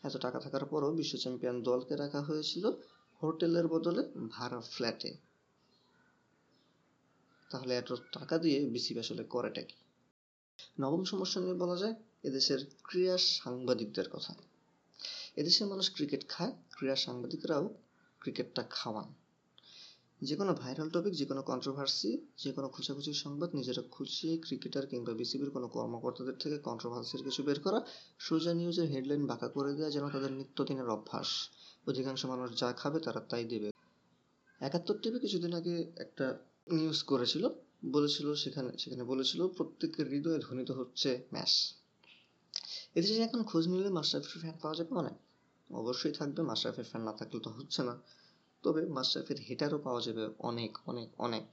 এত 0.02 0.16
টাকা 0.16 0.38
থাকার 0.40 0.64
পরও 0.64 0.90
বিশ্ব 0.92 1.14
চ্যাম্পিয়ন 1.18 1.62
দলকে 1.62 1.96
রাখা 1.96 2.20
হয়েছিল 2.22 2.64
হোটেলের 3.22 3.66
বদলে 3.68 4.02
ভাড়া 4.30 4.60
ফ্ল্যাটে। 4.60 5.10
তাহলে 7.50 7.74
এত 7.74 7.90
টাকা 8.12 8.38
দিয়ে 8.38 8.58
বিসিবি 8.68 9.00
আসলে 9.00 9.24
করেটা 9.24 9.62
কি? 9.62 9.76
নবম 10.80 11.04
সমস্যা 11.04 11.40
নিয়ে 11.40 11.54
বলা 11.54 11.76
যায়, 11.76 11.94
এদেশের 12.22 12.60
ক্রীড়া 12.82 13.18
সাংবাদিকদের 13.18 14.08
কথা। 14.08 14.34
এদেশের 15.36 15.66
মানুষ 15.66 15.86
ক্রিকেট 15.94 16.22
খায়, 16.28 16.52
ক্রীড়া 16.70 16.96
সাংবাদিকরাও 16.96 17.64
ক্রিকেটটা 18.24 18.62
খাওয়ান। 18.70 19.08
যে 20.22 20.34
কোনো 20.36 20.52
ভাইরাল 20.54 20.88
টপিক 20.90 21.14
যে 21.20 21.26
কোনো 21.30 21.42
কন্ট্রোভার্সি 21.42 22.10
যে 22.42 22.50
কোনো 22.52 22.68
খুচাখুচির 22.68 23.18
সংবাদ 23.24 23.50
নিজেরা 23.54 23.82
খুঁচিয়ে 23.90 24.34
ক্রিকেটার 24.38 24.84
কিংবা 24.86 25.12
বিসিবির 25.12 25.50
কোনো 25.50 25.66
কর্মকর্তাদের 25.68 26.36
থেকে 26.42 26.56
কন্ট্রোভার্সির 26.58 27.22
কিছু 27.22 27.40
বের 27.42 27.58
করা, 27.60 27.78
সোজা 28.18 28.52
নিউজের 28.54 28.88
হেডলাইন 28.88 29.22
বাঁকা 29.26 29.48
করে 29.48 29.70
দেওয়া 29.72 29.90
যেন 29.90 30.04
তাদের 30.08 30.32
নিত্যদিনের 30.32 30.88
অভ্যাস। 30.96 31.28
অধিকাংশ 31.86 32.22
মানুষ 32.32 32.48
যা 32.60 32.68
খাবে 32.72 32.98
তারা 33.00 33.20
তাই 33.30 33.44
দেবে। 33.44 33.68
একাত্তর 34.60 34.96
টিভি 35.02 35.18
কিছুদিন 35.18 35.52
আগে 35.52 35.74
একটা 35.96 36.26
নিউজ 36.72 36.98
করেছিল, 37.02 37.44
বলেছিল 37.86 38.26
সেখানে 38.34 38.70
সেখানে 38.78 39.04
বলেছিল 39.04 39.40
প্রত্যেকের 39.48 40.06
হৃদয়ে 40.12 40.38
ধ্বনিত 40.38 40.70
হচ্ছে 40.70 41.10
ম্যাশ 41.32 41.52
এদেশে 42.94 43.22
এখন 43.26 43.40
খোঁজ 43.42 43.64
নিলে 43.68 43.90
মাস্টারফির 43.98 44.40
ফ্যান 44.40 44.56
পাওয়া 44.62 44.76
যাবে 44.78 44.92
অনেক। 45.02 45.16
অবশ্যই 45.70 46.12
থাকবে, 46.12 46.42
মাশরাফির 46.42 46.84
ফ্যান 46.84 47.02
না 47.02 47.12
থাকলে 47.12 47.40
তো 47.40 47.50
হচ্ছে 47.50 47.82
না। 47.82 47.98
তবে 48.62 48.86
মাশরাফির 48.86 49.36
হেটারও 49.36 49.78
পাওয়া 49.78 50.00
যাবে 50.00 50.28
অনেক 50.38 50.78
অনেক 50.86 51.08
অনেক। 51.18 51.44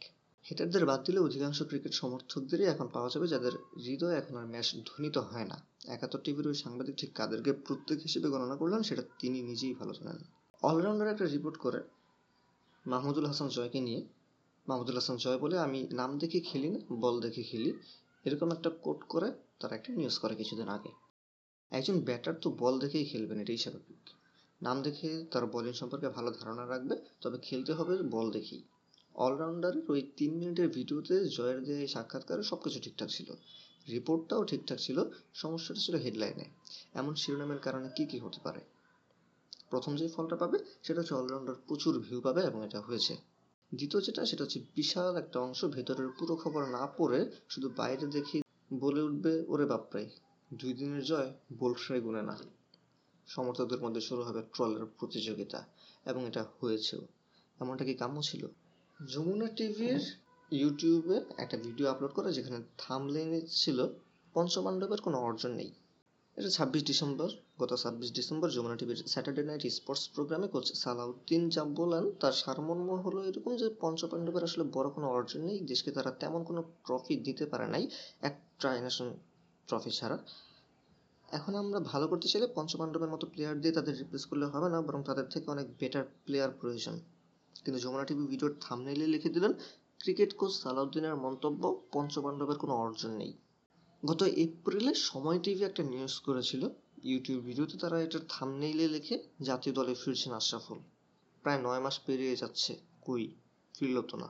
হেটারদের 0.44 0.86
বাদ 0.86 1.04
দিলে 1.04 1.20
অধিকাংশ 1.20 1.62
ক্রিকেট 1.62 1.94
সমর্থকদেরই 1.94 2.66
এখন 2.66 2.88
পাওয়া 2.88 3.10
যাবে, 3.10 3.28
যাদের 3.28 3.52
হৃদয় 3.78 4.16
এখন 4.18 4.38
আর 4.38 4.46
ম্যাচ 4.46 4.76
ধ্বনিত 4.76 5.18
হয় 5.18 5.46
না। 5.46 5.64
একাত্তর 5.88 6.20
টিভির 6.24 6.48
ওই 6.48 6.54
সাংবাদিক 6.54 6.96
ঠিক 6.98 7.14
কাদেরকে 7.14 7.54
প্রত্যেক 7.54 8.02
হিসেবে 8.02 8.30
গণনা 8.30 8.56
করলেন, 8.56 8.82
সেটা 8.82 9.04
তিনি 9.20 9.42
নিজেই 9.42 9.74
ভালো 9.74 9.94
জানেন। 9.94 10.18
অলরাউন্ডার 10.62 11.08
একটা 11.08 11.26
রিপোর্ট 11.26 11.58
করে 11.58 11.84
মাহমুদুল 12.88 13.26
হাসান 13.26 13.48
জয়কে 13.48 13.82
নিয়ে। 13.82 14.08
মাহমুদুল 14.68 14.96
হাসান 14.96 15.18
জয় 15.18 15.38
বলে, 15.38 15.60
আমি 15.60 15.88
নাম 15.92 16.18
দেখে 16.18 16.40
খেলি 16.40 16.70
না, 16.70 16.80
বল 16.92 17.22
দেখে 17.22 17.44
খেলি। 17.44 17.74
এরকম 18.26 18.52
একটা 18.52 18.70
কোট 18.70 19.04
করে, 19.04 19.32
তারা 19.60 19.76
একটা 19.76 19.94
নিউজ 19.94 20.20
করে 20.20 20.36
কিছুদিন 20.36 20.68
আগে। 20.68 21.01
একজন 21.72 22.00
ব্যাটার 22.00 22.34
তো 22.34 22.50
বল 22.52 22.80
দেখেই 22.80 23.06
খেলবেন, 23.06 23.40
এটাই 23.40 23.58
স্বাভাবিক। 23.58 24.10
নাম 24.62 24.82
দেখে 24.82 25.26
তার 25.32 25.46
বোলিং 25.46 25.74
সম্পর্কে 25.74 26.10
ভালো 26.10 26.32
ধারণা 26.32 26.68
রাখবে, 26.68 26.96
তবে 27.22 27.38
খেলতে 27.38 27.74
হবে 27.74 27.98
বল 28.04 28.32
দেখেই। 28.32 28.64
অলরাউন্ডারের 29.16 29.92
ওই 29.92 30.12
তিন 30.18 30.34
মিনিটের 30.34 30.70
ভিডিওতে 30.70 31.26
জয়ের 31.26 31.64
দেওয়া 31.64 31.88
সাক্ষাৎকারে 31.88 32.44
সব 32.44 32.64
কিছু 32.64 32.80
ঠিকঠাক 32.80 33.10
ছিল। 33.10 33.36
রিপোর্টটাও 33.90 34.44
ঠিকঠাক 34.44 34.80
ছিল, 34.80 35.04
সমস্যাটা 35.34 35.80
ছিল 35.80 35.96
হেডলাইনে 35.96 36.46
এমন 36.94 37.16
শিরোনামের 37.16 37.60
কারণে 37.60 37.90
কি 37.96 38.06
কি 38.06 38.20
হতে 38.20 38.40
পারে? 38.44 38.62
প্রথম 39.70 39.96
যে 39.96 40.08
ফলটা 40.08 40.36
পাবে, 40.36 40.58
সেটা 40.84 41.00
হচ্ছে 41.02 41.14
অলরাউন্ডার 41.14 41.56
প্রচুর 41.68 42.00
ভিউ 42.00 42.22
পাবে 42.22 42.42
এবং 42.42 42.66
এটা 42.66 42.80
হয়েছে। 42.82 43.16
দ্বিতীয় 43.72 44.02
যেটা, 44.02 44.26
সেটা 44.26 44.44
হচ্ছে 44.44 44.60
বিশাল 44.76 45.16
একটা 45.16 45.40
অংশ 45.40 45.66
ভেতরের 45.66 46.10
পুরো 46.20 46.36
খবর 46.36 46.66
না 46.66 46.88
পড়ে 46.98 47.32
শুধু 47.50 47.70
বাইরে 47.76 48.08
দেখে 48.08 48.42
বলে 48.80 49.02
উঠবে, 49.02 49.44
ওরে 49.48 49.66
বাপরে! 49.66 50.10
দুই 50.60 50.74
দিনের 50.80 51.04
জয় 51.10 51.30
বোল্টসে 51.60 51.96
গুনে 52.06 52.24
না। 52.30 52.36
সমর্থকদের 53.28 53.80
মধ্যে 53.86 54.02
শুরু 54.08 54.22
হবে 54.28 54.42
ট্রলের 54.54 54.84
প্রতিযোগিতা, 55.00 55.60
এবং 56.10 56.22
এটা 56.30 56.42
হয়েছেও। 56.60 57.02
এমনটা 57.58 57.84
কি 57.88 57.94
কাম্য 58.02 58.18
ছিল? 58.30 58.44
যমুনা 59.00 59.48
টিভির 59.58 60.02
ইউটিউবে 60.52 61.18
একটা 61.44 61.58
ভিডিও 61.66 61.86
আপলোড 61.94 62.12
করে 62.18 62.30
যেখানে 62.38 62.58
থামলেনে 62.84 63.40
ছিল 63.62 63.78
পঞ্চপাণ্ডবের 64.36 65.00
কোনো 65.06 65.18
অর্জন 65.28 65.52
নেই। 65.62 65.72
এটা 66.38 66.50
ছাব্বিশ 66.58 66.84
ডিসেম্বর, 66.90 67.30
গত 67.62 67.72
ছাব্বিশ 67.84 68.10
ডিসেম্বর 68.18 68.48
যমুনা 68.56 68.76
টিভির 68.80 69.00
স্যাটারডে 69.14 69.44
নাইট 69.50 69.64
স্পোর্টস 69.78 70.04
প্রোগ্রামে 70.16 70.48
কোচ 70.54 70.68
সালাউদ্দিন 70.84 71.44
যা 71.56 71.64
বলেন 71.80 72.04
তার 72.22 72.34
সারমর্ম 72.44 72.90
হলো 73.06 73.20
এরকম 73.30 73.52
যে 73.62 73.68
পঞ্চপাণ্ডবের 73.84 74.44
আসলে 74.50 74.66
বড় 74.76 74.88
কোনো 74.96 75.08
অর্জন 75.18 75.42
নেই, 75.50 75.58
দেশকে 75.72 75.90
তারা 75.98 76.12
তেমন 76.22 76.42
কোনো 76.50 76.62
ট্রফি 76.86 77.14
দিতে 77.28 77.44
পারে 77.52 77.68
নাই 77.74 77.84
এক 78.28 78.36
ট্রাইনেশন 78.62 79.08
ট্রফি 79.72 79.92
ছাড়া। 80.00 80.18
এখন 81.30 81.54
আমরা 81.62 81.80
ভালো 81.92 82.06
করতে 82.12 82.28
চাইলে 82.32 82.48
পঞ্চপাণ্ডবের 82.58 83.12
মতো 83.14 83.26
প্লেয়ার 83.34 83.56
দিয়ে 83.64 83.74
তাদের 83.78 83.94
রিপ্লেস 84.02 84.24
করলে 84.30 84.46
হবে 84.54 84.68
না, 84.74 84.80
বরং 84.88 85.02
তাদের 85.10 85.28
থেকে 85.34 85.48
অনেক 85.56 85.68
বেটার 85.80 86.06
প্লেয়ার 86.26 86.52
প্রয়োজন। 86.60 86.96
কিন্তু 87.64 87.80
যমুনা 87.84 88.06
টিভি 88.08 88.24
ভিডিওর 88.32 88.54
থামনেইলে 88.66 89.06
লিখে 89.14 89.30
দিলেন, 89.36 89.54
ক্রিকেট 90.02 90.32
কোচ 90.40 90.52
সালাউদ্দিনের 90.64 91.16
মন্তব্য, 91.26 91.64
পঞ্চপাণ্ডবের 91.96 92.58
কোনো 92.64 92.74
অর্জন 92.84 93.12
নেই। 93.22 93.32
গত 94.04 94.22
এপ্রিলে 94.46 94.94
সময় 95.10 95.40
টিভি 95.46 95.62
একটা 95.70 95.84
নিউজ 95.92 96.16
করেছিল 96.28 96.64
ইউটিউব 97.10 97.40
ভিডিওতে 97.48 97.76
তারা 97.84 97.98
এটার 98.06 98.24
থামনেইলে 98.34 98.86
লিখে, 98.96 99.16
জাতীয় 99.48 99.74
দলে 99.78 99.94
ফিরছেন 100.02 100.32
আশরাফুল 100.40 100.80
প্রায় 101.44 101.60
নয় 101.66 101.82
মাস 101.86 101.96
পেরিয়ে 102.06 102.36
যাচ্ছে, 102.42 102.72
কই 103.06 103.24
ফিরল 103.76 103.98
তো 104.12 104.16
না? 104.24 104.30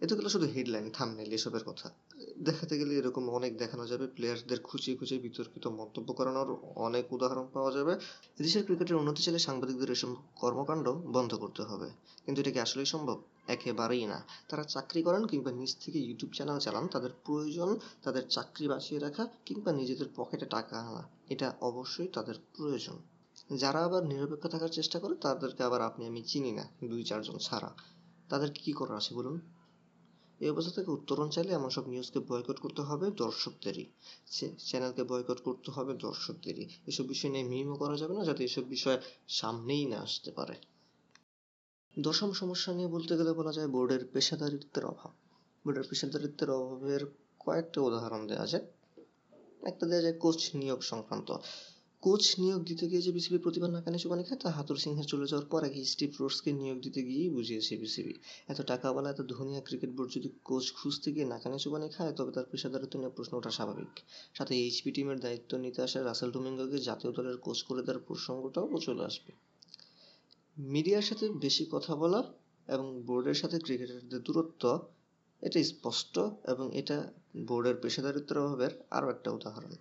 এতে 0.00 0.12
গেলে 0.18 0.30
শুধু 0.34 0.46
হেডলাইন 0.54 0.86
থামনেইল 0.98 1.30
এসবের 1.38 1.64
কথা। 1.68 1.88
দেখাতে 2.40 2.78
গেলে 2.78 2.94
এরকম 2.94 3.30
অনেক 3.30 3.58
দেখানো 3.58 3.86
যাবে। 3.86 4.06
প্লেয়ারদের 4.06 4.60
খুঁচিয়ে 4.60 4.96
খুঁচিয়ে 4.96 5.20
বিতর্কিত 5.20 5.66
মন্তব্য 5.66 6.14
করানোর 6.14 6.56
অনেক 6.76 7.12
উদাহরণ 7.12 7.46
পাওয়া 7.52 7.72
যাবে। 7.72 7.96
দেশের 8.38 8.64
ক্রিকেটের 8.64 8.96
উন্নতি 8.96 9.22
চাইলে 9.22 9.38
সাংবাদিকদের 9.38 9.90
এসব 9.90 10.14
কর্মকাণ্ড 10.36 10.88
বন্ধ 10.88 11.34
করতে 11.34 11.62
হবে। 11.62 11.90
কিন্তু 12.24 12.40
এটা 12.40 12.50
কি 12.50 12.60
আসলেই 12.60 12.86
সম্ভব? 12.86 13.22
একেবারেই 13.48 14.06
না। 14.06 14.24
তারা 14.48 14.64
চাকরি 14.64 15.02
করেন 15.02 15.26
কিংবা 15.26 15.50
নিজ 15.50 15.76
থেকে 15.80 15.98
ইউটিউব 15.98 16.32
চ্যানেল 16.32 16.58
চালান, 16.58 16.86
তাদের 16.86 17.10
প্রয়োজন 17.24 17.78
তাদের 18.02 18.28
চাকরি 18.28 18.68
বাঁচিয়ে 18.68 19.00
রাখা 19.00 19.28
কিংবা 19.46 19.72
নিজেদের 19.72 20.06
পকেটে 20.16 20.46
টাকা 20.46 20.78
আনা। 20.78 21.08
এটা 21.30 21.54
অবশ্যই 21.60 22.06
তাদের 22.06 22.34
প্রয়োজন। 22.56 22.98
যারা 23.56 23.84
আবার 23.84 24.04
নিরপেক্ষ 24.04 24.46
থাকার 24.46 24.68
চেষ্টা 24.68 24.98
করে, 24.98 25.14
তাদেরকে 25.14 25.62
আবার 25.62 25.80
আপনি, 25.80 26.06
আমি 26.06 26.22
চিনি 26.22 26.52
না, 26.52 26.68
দুই, 26.88 27.04
চারজন 27.04 27.38
ছাড়া। 27.38 27.74
তাদের 28.28 28.48
কি 28.54 28.72
করার 28.72 28.96
আছে 28.96 29.14
বলুন? 29.14 29.40
এই 30.42 30.48
অবস্থা 30.50 30.72
থেকে 30.74 30.90
উত্তরণ 30.90 31.28
চাইলে 31.28 31.52
এমন 31.52 31.70
সব 31.70 31.84
নিউজকে 31.88 32.18
বয়কট 32.20 32.58
করতে 32.60 32.82
হবে 32.82 33.06
দর্শকদেরই। 33.16 33.86
চ্যানেলকে 34.68 35.02
বয়কট 35.04 35.38
করতে 35.40 35.68
হবে 35.70 35.92
দর্শকদেরই। 35.94 36.66
এসব 36.86 37.04
বিষয় 37.06 37.30
নিয়ে 37.30 37.44
মিমও 37.44 37.76
করা 37.76 37.96
যাবে 37.96 38.14
না 38.14 38.24
যাতে 38.24 38.42
এসব 38.44 38.64
বিষয় 38.68 38.98
সামনেই 39.28 39.84
না 39.86 39.98
আসতে 40.00 40.30
পারে। 40.30 40.54
দশম 41.96 42.30
সমস্যা 42.32 42.70
নিয়ে 42.72 42.88
বলতে 42.88 43.12
গেলে 43.16 43.32
বলা 43.32 43.52
যায় 43.52 43.68
বোর্ডের 43.68 44.02
পেশাদারিত্বের 44.12 44.84
অভাব। 44.84 45.12
বোর্ডের 45.64 45.86
পেশাদারিত্বের 45.88 46.50
অভাবের 46.50 47.02
কয়েকটা 47.40 47.78
উদাহরণ 47.80 48.22
দেওয়া 48.26 48.46
যায় 48.46 48.64
একটা 49.62 49.84
দেওয়া 49.86 50.02
যায় 50.02 50.16
কোচ 50.18 50.40
নিয়োগ 50.54 50.80
সংক্রান্ত। 50.82 51.28
কোচ 52.02 52.22
নিয়োগ 52.42 52.60
দিতে 52.64 52.84
গিয়ে 52.88 53.02
যে 53.06 53.12
বিসিবি 53.12 53.38
প্রতিভা 53.38 53.68
নাকানি 53.68 53.98
চুবানি 53.98 54.22
খায়, 54.28 54.38
তা 54.38 54.48
হাতুর 54.50 54.76
সিংহের 54.76 55.04
চলে 55.04 55.26
যাওয়ার 55.26 55.46
পর 55.52 55.64
আগে 55.64 55.84
স্টিভ 55.84 56.10
রোডসকে 56.20 56.52
নিয়োগ 56.52 56.78
দিতে 56.80 57.00
গিয়েই 57.02 57.30
বুঝিয়েছে 57.30 57.76
বিসিবি। 57.76 58.14
এত 58.48 58.58
টাকাওয়ালা, 58.60 59.10
এত 59.10 59.20
ধনিয়া 59.34 59.60
ক্রিকেট 59.60 59.90
বোর্ড 59.90 60.10
যদি 60.16 60.28
কোচ 60.44 60.72
খুঁজতে 60.72 61.12
গিয়ে 61.12 61.26
নাকানি 61.26 61.58
চুবানি 61.58 61.88
খায়, 61.88 62.12
তবে 62.12 62.30
তার 62.32 62.46
পেশাদারিত্ব 62.50 62.94
নিয়ে 62.98 63.12
প্রশ্ন 63.16 63.32
ওঠা 63.36 63.50
স্বাভাবিক। 63.50 63.92
সাথে 64.34 64.52
এইচপি 64.54 64.90
টিমের 64.90 65.20
দায়িত্ব 65.20 65.50
নিতে 65.56 65.82
আসা 65.82 65.98
রাসেল 66.04 66.30
ডোমিঙ্গোকে 66.30 66.78
জাতীয় 66.78 67.12
দলের 67.12 67.36
কোচ 67.36 67.62
করে 67.62 67.82
দেওয়ার 67.82 68.02
প্রসঙ্গটাও 68.06 68.78
চলে 68.80 69.04
আসবে। 69.04 69.30
মিডিয়ার 70.58 71.02
সাথে 71.02 71.28
বেশি 71.28 71.64
কথা 71.70 71.96
বলা 71.96 72.20
এবং 72.68 73.02
বোর্ডের 73.06 73.34
সাথে 73.34 73.56
ক্রিকেটারদের 73.58 74.22
দূরত্ব, 74.22 74.62
এটা 75.42 75.58
স্পষ্ট 75.62 76.14
এবং 76.52 76.66
এটা 76.76 76.96
বোর্ডের 77.46 77.76
পেশাদারিত্বের 77.76 78.38
অভাবের 78.38 78.72
আরও 78.90 79.10
একটা 79.10 79.30
উদাহরণ। 79.30 79.72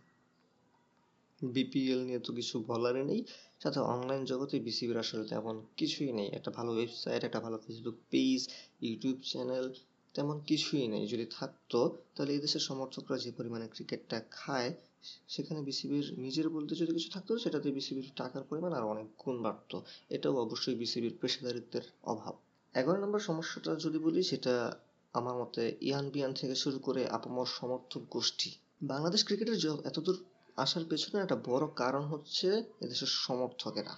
বিপিএল 1.42 2.00
নিয়ে 2.04 2.20
তো 2.20 2.34
কিছু 2.34 2.56
বলারই 2.68 3.04
নেই। 3.04 3.24
সাথে 3.64 3.80
অনলাইন 3.80 4.26
জগতে 4.26 4.60
বিসিবির 4.60 4.98
আসলে 4.98 5.24
তেমন 5.24 5.66
কিছুই 5.78 6.12
নেই। 6.12 6.28
একটা 6.28 6.52
ভালো 6.52 6.72
ওয়েবসাইট 6.72 7.24
একটা 7.24 7.40
ভালো 7.40 7.58
ফেসবুক 7.58 7.96
পেজ 8.10 8.50
ইউটিউব 8.82 9.18
চ্যানেল 9.22 9.74
তেমন 10.14 10.40
কিছুই 10.40 10.88
নেই। 10.88 11.08
যদি 11.08 11.26
থাকতো, 11.32 11.98
তাহলে 12.16 12.34
এই 12.34 12.40
দেশের 12.40 12.60
সমর্থকরা 12.60 13.18
যে 13.18 13.32
পরিমাণে 13.32 13.68
ক্রিকেটটা 13.68 14.22
খায়, 14.32 14.74
সেখানে 15.28 15.62
বিসিবির 15.62 16.14
নিজের 16.18 16.50
বলতে 16.50 16.76
যদি 16.76 16.92
কিছু 16.94 17.10
থাকতো, 17.10 17.40
সেটাতে 17.40 17.72
বিসিবির 17.72 18.12
টাকার 18.16 18.44
পরিমাণ 18.44 18.74
আর 18.74 18.84
অনেক 18.84 19.08
গুণ 19.26 19.42
বাড়তো। 19.42 19.84
এটাও 20.10 20.38
অবশ্যই 20.38 20.76
বিসিবির 20.76 21.16
পেশাদারিত্বের 21.22 21.82
অভাব। 22.04 22.36
এগারো 22.74 23.02
নম্বর 23.02 23.20
সমস্যাটা 23.20 23.76
যদি 23.76 23.98
বলি, 23.98 24.24
সেটা 24.24 24.54
আমার 25.14 25.36
মতে 25.36 25.76
ইয়ান 25.82 26.10
বিয়ান 26.10 26.34
থেকে 26.34 26.56
শুরু 26.56 26.80
করে 26.80 27.08
আপামর 27.08 27.46
সমর্থক 27.46 28.02
গোষ্ঠী। 28.10 28.52
বাংলাদেশ 28.82 29.26
ক্রিকেটের 29.26 29.58
এতদূর 29.86 30.18
আসার 30.62 30.84
পেছনে 30.90 31.18
একটা 31.22 31.38
বড় 31.46 31.66
কারণ 31.76 32.04
হচ্ছে 32.04 32.48
এদেশের 32.82 33.12
সমর্থকেরা। 33.26 33.94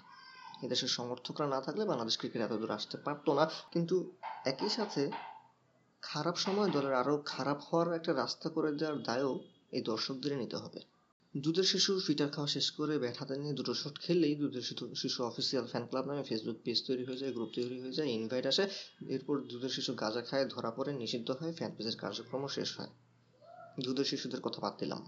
এদেশের 0.63 0.87
সমর্থকরা 0.87 1.47
না 1.47 1.59
থাকলে 1.61 1.83
বাংলাদেশ 1.85 2.15
ক্রিকেট 2.17 2.41
এত 2.41 2.53
দূর 2.53 2.71
আসতে 2.71 2.97
পারতো 2.97 3.29
না। 3.33 3.45
কিন্তু 3.71 3.95
একই 4.45 4.69
সাথে 4.69 5.01
খারাপ 6.03 6.35
সময় 6.35 6.69
দলের 6.71 6.93
আরও 6.93 7.15
খারাপ 7.25 7.59
হওয়ার 7.67 7.89
একটা 7.93 8.11
রাস্তা 8.13 8.47
করে 8.49 8.69
দেওয়ার 8.71 8.97
দায়ও 9.03 9.33
এই 9.71 9.81
দর্শকদেরই 9.81 10.35
নিতে 10.35 10.57
হবে। 10.57 10.79
দুধের 11.33 11.63
শিশু 11.63 11.91
ফিটার 12.07 12.29
খাওয়া 12.29 12.47
শেষ 12.47 12.67
করে 12.71 12.93
ব্যাট 12.99 13.19
নিয়ে 13.31 13.53
দুটো 13.53 13.73
শট 13.73 13.95
খেললেই 13.99 14.35
দুধের 14.35 14.61
শিশু 14.61 14.85
শিশু 14.95 15.19
অফিসিয়াল 15.23 15.65
ফ্যান 15.67 15.83
ক্লাব 15.87 16.05
নামে 16.05 16.23
ফেসবুক 16.23 16.57
পেজ 16.63 16.77
তৈরি 16.87 17.03
হয়ে 17.05 17.17
যায় 17.17 17.33
গ্রুপ 17.33 17.49
তৈরি 17.55 17.77
হয়ে 17.81 17.95
যায় 17.97 18.07
ইনভাইট 18.07 18.45
আসে। 18.45 18.63
এরপর 19.07 19.35
দুধের 19.41 19.69
শিশু 19.69 19.91
গাঁজা 19.93 20.21
খায়, 20.21 20.45
ধরা 20.45 20.71
পড়ে, 20.71 20.91
নিষিদ্ধ 20.93 21.29
হয় 21.39 21.53
ফ্যান 21.53 21.71
পেজের 21.77 21.95
কার্যক্রমও 21.97 22.47
শেষ 22.47 22.69
হয়। 22.79 22.91
দুধের 23.83 24.07
শিশুদের 24.11 24.41
কথা 24.41 24.59
বাদ 24.61 24.73
দিলাম। 24.79 25.01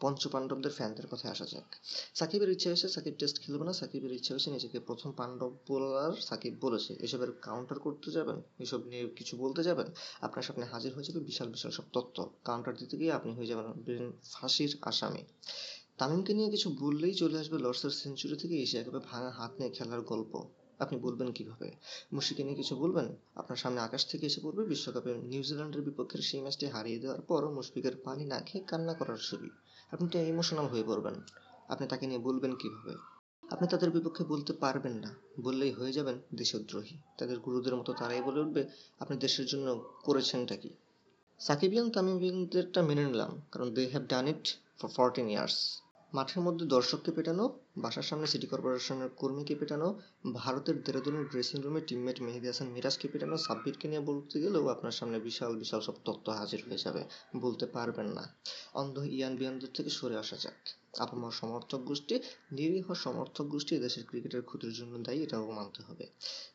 পঞ্চপাণ্ডবদের 0.00 0.70
ফ্যানদের 0.70 1.06
কথায় 1.06 1.32
আসা 1.32 1.46
যাক। 1.46 1.68
সাকিবের 2.14 2.50
ইচ্ছে 2.50 2.68
হয়েছে 2.68 2.88
সাকিব 2.88 3.14
টেস্ট 3.18 3.36
খেলবে 3.42 3.64
না, 3.64 3.72
সাকিবের 3.72 4.12
ইচ্ছা 4.12 4.34
হয়েছে 4.34 4.50
নিজেকে 4.50 4.78
প্রথম 4.80 5.10
পাণ্ডব 5.12 5.52
বলার 5.68 6.12
সাকিব 6.20 6.54
বলেছে। 6.60 6.92
এসবের 7.00 7.32
কাউন্টার 7.32 7.78
করতে 7.78 8.10
যাবেন, 8.10 8.42
এসব 8.58 8.80
নিয়ে 8.86 9.08
কিছু 9.08 9.36
বলতে 9.36 9.62
যাবেন, 9.62 9.86
আপনার 10.20 10.42
সামনে 10.42 10.64
হাজির 10.64 10.94
হয়ে 10.94 11.04
যাবে 11.04 11.20
বিশাল 11.20 11.48
বিশাল 11.48 11.70
সব 11.70 11.86
তথ্য। 11.92 12.16
কাউন্টার 12.44 12.74
দিতে 12.76 12.96
গিয়ে 12.96 13.12
আপনি 13.12 13.30
হয়ে 13.34 13.46
যাবেন 13.46 13.66
ফাঁসির 14.32 14.72
আসামি। 14.82 15.22
তামিমকে 15.98 16.34
নিয়ে 16.34 16.50
কিছু 16.50 16.68
বললেই 16.80 17.14
চলে 17.14 17.38
আসবে 17.38 17.58
লর্ডসের 17.58 17.90
সেঞ্চুরি 17.90 18.36
থেকে 18.36 18.54
এসে 18.62 18.78
একেবারে 18.78 19.02
ভাঙা 19.10 19.30
হাত 19.30 19.52
নিয়ে 19.58 19.70
খেলার 19.70 20.02
গল্প। 20.02 20.32
আপনি 20.78 20.98
বলবেন 20.98 21.32
কীভাবে? 21.32 21.70
মুশিকে 22.12 22.44
নিয়ে 22.44 22.56
কিছু 22.56 22.76
বলবেন? 22.76 23.16
আপনার 23.34 23.56
সামনে 23.56 23.80
আকাশ 23.80 24.06
থেকে 24.06 24.26
এসে 24.26 24.40
পড়বে 24.42 24.64
বিশ্বকাপে 24.64 25.14
নিউজিল্যান্ডের 25.14 25.82
বিপক্ষের 25.82 26.20
সেই 26.20 26.40
ম্যাচটি 26.40 26.66
হারিয়ে 26.66 26.98
দেওয়ার 26.98 27.20
পর 27.20 27.50
মুশফিকের 27.50 27.96
পানি 27.96 28.24
না 28.24 28.40
খেয়ে 28.40 28.64
কান্না 28.64 28.94
করার 28.94 29.16
ছবি 29.30 29.48
আপনি 29.92 30.08
তো 30.08 30.18
ইমোশনাল 30.18 30.66
হয়ে 30.66 30.84
পড়বেন। 30.86 31.14
আপনি 31.68 31.86
তাকে 31.86 32.06
নিয়ে 32.06 32.20
বলবেন 32.20 32.54
কীভাবে? 32.54 32.94
আপনি 33.50 33.68
তাদের 33.68 33.90
বিপক্ষে 33.90 34.24
বলতে 34.24 34.52
পারবেন 34.52 34.92
না। 34.92 35.14
বললেই 35.40 35.72
হয়ে 35.72 35.92
যাবেন 35.92 36.20
দেশদ্রোহী। 36.34 36.96
তাদের 37.18 37.38
গুরুদের 37.38 37.76
মতো 37.76 37.92
তারাই 37.92 38.22
বলে 38.22 38.40
উঠবে, 38.40 38.68
আপনি 39.00 39.16
দেশের 39.16 39.46
জন্য 39.46 39.84
করেছেনটা 40.04 40.56
কি? 40.56 40.70
সাকিবিয়ান 41.38 41.90
তামিমিয়ানদেরটা 41.90 42.82
মেনে 42.82 43.04
নিলাম, 43.04 43.42
কারণ 43.52 43.70
they 43.70 43.88
have 43.88 44.06
done 44.06 44.28
it 44.28 44.58
for 44.78 44.88
fourteen 44.88 45.28
years 45.30 45.82
মাঠের 46.16 46.40
মধ্যে 46.40 46.64
দর্শককে 46.66 47.10
পেটানো, 47.12 47.44
বাসার 47.78 48.02
সামনে 48.02 48.26
সিটি 48.26 48.46
কর্পোরেশনের 48.46 49.10
কর্মীকে 49.16 49.54
পেটানো, 49.54 49.88
ভারতের 50.32 50.76
দেরাদুনের 50.82 51.24
dressing 51.28 51.56
room 51.62 51.80
teammate 51.80 52.18
Mehedi 52.22 52.46
Hasan 52.46 52.68
মিরাজকে 52.68 53.06
পেটানো, 53.08 53.36
সাব্বিরকে 53.36 53.86
নিয়ে 53.88 54.00
বলতে 54.00 54.36
গেলেও 54.40 54.64
আপনার 54.68 54.92
সামনে 54.92 55.18
বিশাল 55.20 55.52
বিশাল 55.56 55.80
সব 55.80 55.96
তত্ত্ব 56.04 56.28
হাজির 56.32 56.60
হয়ে 56.66 56.82
যাবে, 56.84 57.02
বলতে 57.36 57.64
পারবেন 57.66 58.08
না। 58.08 58.24
অন্ধ 58.74 58.96
ইয়ান 59.16 59.32
বিয়ানদের 59.36 59.70
থেকে 59.74 59.90
সরে 59.90 60.16
আসা 60.16 60.36
যাক। 60.36 60.58
আপামর 60.98 61.30
সমর্থক 61.30 61.78
গোষ্ঠী, 61.78 62.18
নিরীহ 62.52 62.92
সমর্থক 62.94 63.44
গোষ্ঠী 63.44 63.78
দেশের 63.78 64.04
ক্রিকেটের 64.06 64.42
ক্ষতির 64.42 64.72
জন্য 64.72 64.98
দায়ী, 64.98 65.22
এটাও 65.22 65.52
মানতে 65.52 65.82
হবে। 65.82 66.06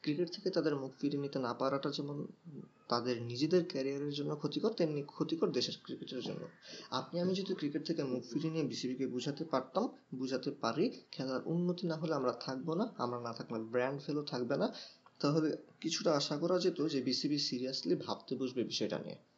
ক্রিকেট 0.02 0.32
থেকে 0.32 0.50
তাদের 0.50 0.76
মুখ 0.76 0.92
ফিরিয়ে 1.02 1.22
নিতে 1.22 1.40
না 1.40 1.54
পারাটা 1.54 1.90
যেমন 1.92 2.28
তাদের 2.88 3.22
নিজেদের 3.22 3.66
ক্যারিয়ারের 3.66 4.14
জন্য 4.14 4.36
ক্ষতিকর, 4.36 4.70
তেমনি 4.70 5.02
ক্ষতিকর 5.02 5.52
দেশের 5.52 5.74
ক্রিকেটের 5.84 6.22
জন্য। 6.22 6.48
আপনি, 6.92 7.22
আমি 7.22 7.34
যদি 7.34 7.54
ক্রিকেট 7.54 7.88
থেকে 7.88 8.04
মুখ 8.04 8.24
ফিরিয়ে 8.24 8.54
নিয়ে 8.54 8.66
বিসিবিকে 8.66 9.08
বুঝাতে 9.08 9.44
পারতাম, 9.44 9.88
বুঝাতে 10.16 10.52
পারি, 10.52 10.92
খেলার 11.12 11.42
উন্নতি 11.46 11.88
না 11.88 11.96
হলে 11.96 12.14
আমরা 12.14 12.32
থাকব 12.32 12.74
না, 12.74 12.94
আমরা 12.98 13.20
না 13.20 13.34
থাকলে 13.34 13.60
ব্র্যান্ড 13.60 14.02
ফেলও 14.02 14.24
থাকবে 14.24 14.58
না। 14.58 14.74
তাহলে 15.20 15.58
কিছুটা 15.82 16.14
আশা 16.14 16.38
করা 16.38 16.60
যেত 16.60 16.88
যে 16.88 17.02
বিসিবি 17.02 17.40
সিরিয়াসলি 17.40 17.96
ভাবতে 17.96 18.36
বসবে 18.36 18.64
বিষয়টা 18.64 19.00
নিয়ে। 19.00 19.31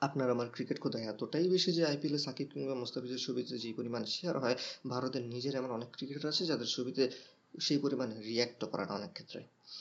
আপনার 0.00 0.30
আমার 0.30 0.48
ক্রিকেট 0.52 0.78
খোদায় 0.80 1.04
এতটাই 1.04 1.48
বেশি 1.48 1.72
যে 1.72 1.86
আইপিএলে 1.86 2.18
সাকিব 2.18 2.48
কিংবা 2.54 2.74
মুস্তাফিজের 2.74 3.18
ছবিতে 3.18 3.58
যে 3.58 3.72
পরিমাণ 3.76 4.04
শেয়ার 4.04 4.38
হয়, 4.38 4.56
ভারতের 4.88 5.22
নিজের 5.22 5.54
এমন 5.54 5.70
অনেক 5.70 5.88
ক্রিকেটার 5.92 6.30
আছে 6.30 6.46
যাদের 6.46 6.66
ছবিতে 6.66 7.10
সেই 7.60 7.78
পরিমাণে 7.78 8.14
রিয়্যাক্টও 8.20 8.66
করে 8.66 8.84
না 8.86 8.92
অনেক 8.94 9.12
ক্ষেত্রে। 9.12 9.40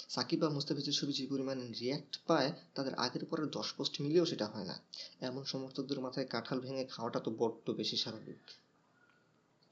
সাকিব 0.09 0.39
বা 0.39 0.49
মুস্তাফিজের 0.49 0.93
ছবি 0.93 1.13
যে 1.13 1.27
পরিমাণে 1.27 1.63
রিয়্যাক্ট 1.67 2.19
পায়, 2.27 2.51
তাদের 2.75 2.93
আগের 2.93 3.25
পরের 3.25 3.47
দশ 3.47 3.73
পোস্ট 3.73 4.01
মিলিয়েও 4.01 4.25
সেটা 4.25 4.45
হয় 4.45 4.65
না। 4.65 4.75
এমন 5.21 5.43
সমর্থকদের 5.43 5.99
মাথায় 5.99 6.25
কাঁঠাল 6.25 6.59
ভেঙে 6.59 6.85
খাওয়াটা 6.85 7.19
তো 7.19 7.31
বড্ড 7.37 7.71
বেশি 7.71 7.97
স্বাভাবিক। 7.97 8.41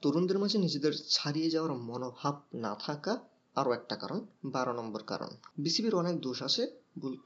তরুণদের 0.02 0.38
মাঝে 0.38 0.58
নিজেদের 0.58 0.92
ছাড়িয়ে 1.08 1.50
যাওয়ার 1.50 1.72
মনোভাব 1.72 2.40
না 2.54 2.76
থাকা 2.80 3.18
আরও 3.56 3.72
একটা 3.72 3.96
কারণ, 3.96 4.20
বারো 4.44 4.72
নম্বর 4.72 5.02
কারণ। 5.02 5.30
বিসিবির 5.58 5.94
অনেক 5.94 6.20
দোষ 6.20 6.42
আছে 6.42 6.62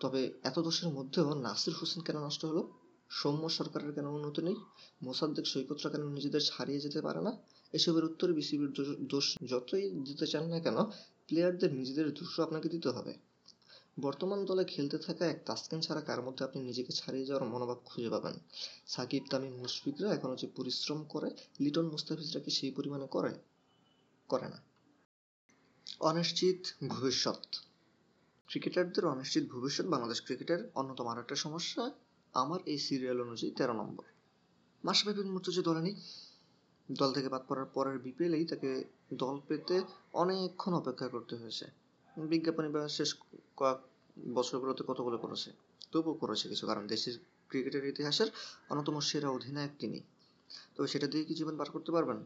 তবে 0.01 0.21
এত 0.43 0.59
দোষের 0.59 0.89
মধ্যেও 0.89 1.35
নাসির 1.35 1.75
হোসেন 1.81 2.03
কেন 2.03 2.17
নষ্ট 2.25 2.45
হলো? 2.45 2.63
সৌম্য 3.13 3.49
সরকারের 3.49 3.93
কেন 3.93 4.07
উন্নতি 4.07 4.43
নেই? 4.43 4.55
মোসাদ্দেক 5.03 5.47
সৈকতরা 5.47 5.91
কেন 5.91 6.09
নিজেদের 6.09 6.41
ছাড়িয়ে 6.41 6.81
যেতে 6.81 7.01
পারে 7.01 7.21
না? 7.21 7.33
এসবের 7.73 8.05
উত্তরে 8.05 8.33
বিসিবির 8.33 8.73
দোষ 9.09 9.39
যতই 9.49 9.91
দিতে 9.91 10.27
চান 10.27 10.45
না 10.47 10.61
কেন 10.61 10.85
প্লেয়ারদের 11.27 11.75
নিজেদের 11.75 12.15
দোষও 12.15 12.43
আপনাকে 12.43 12.69
দিতে 12.69 12.89
হবে। 12.89 13.15
বর্তমান 14.01 14.45
দলে 14.45 14.65
খেলতে 14.65 14.99
থাকা 14.99 15.27
এক 15.27 15.43
তাসকিন 15.47 15.81
ছাড়া 15.81 16.01
কার 16.01 16.23
মধ্যে 16.23 16.45
আপনি 16.45 16.63
নিজেকে 16.63 16.93
ছাড়িয়ে 16.93 17.27
যাওয়ার 17.27 17.49
মনোভাব 17.49 17.79
খুঁজে 17.85 18.11
পাবেন? 18.11 18.35
সাকিব, 18.87 19.25
তামিম, 19.31 19.53
মুশফিকরা 19.53 20.15
এখনও 20.15 20.37
যে 20.37 20.47
পরিশ্রম 20.47 21.05
করে, 21.05 21.31
লিটন 21.61 21.87
মুস্তাফিজরা 21.87 22.41
কি 22.41 22.51
সেই 22.51 22.71
পরিমাণে 22.71 23.07
করে? 23.07 23.35
করে 24.29 24.49
না। 24.49 24.63
অনিশ্চিত 26.01 26.67
ভবিষ্যৎ। 26.89 27.47
ক্রিকেটারদের 28.47 29.07
অনিশ্চিত 29.07 29.53
ভবিষ্যৎ 29.53 29.87
বাংলাদেশ 29.87 30.23
ক্রিকেটের 30.23 30.71
অন্যতম 30.75 31.07
আর 31.07 31.19
একটা 31.19 31.35
সমস্যা 31.35 31.91
আমার 32.35 32.61
এই 32.67 32.79
সিরিয়াল 32.79 33.19
অনুযায়ী 33.21 33.53
তেরো 33.53 33.73
নম্বর। 33.73 34.05
বিন 35.17 35.29
মুর্তজা 35.31 35.63
দলে 35.63 35.81
নেই 35.81 35.95
দল 36.89 37.13
থেকে 37.13 37.29
বাদ 37.29 37.43
পড়ার 37.49 37.67
পরের 37.67 37.99
বিপিএলেই 37.99 38.45
তাকে 38.45 38.85
দল 39.15 39.41
পেতে 39.49 39.77
অনেকক্ষণ 40.13 40.73
অপেক্ষা 40.75 41.09
করতে 41.09 41.37
হয়েছে। 41.37 41.67
বিজ্ঞাপনী 42.17 42.69
বা 42.69 42.89
শেষ 42.89 43.11
কয়েক 43.57 43.79
বছরগুলোতে 44.35 44.83
কতগুলো 44.87 45.19
করেছে? 45.19 45.51
তবুও 45.93 46.15
করেছে 46.15 46.49
কিছু, 46.49 46.67
কারণ 46.67 46.87
দেশের 46.87 47.19
ক্রিকেটের 47.49 47.85
ইতিহাসের 47.85 48.29
অন্যতম 48.71 49.01
সেরা 49.01 49.29
অধিনায়ক 49.29 49.71
তিনি। 49.79 50.01
তবে 50.75 50.87
সেটা 50.87 51.07
দিয়ে 51.07 51.25
কি 51.25 51.35
জীবন 51.35 51.57
পার 51.57 51.71
করতে 51.71 51.93
পারবেন? 51.93 52.19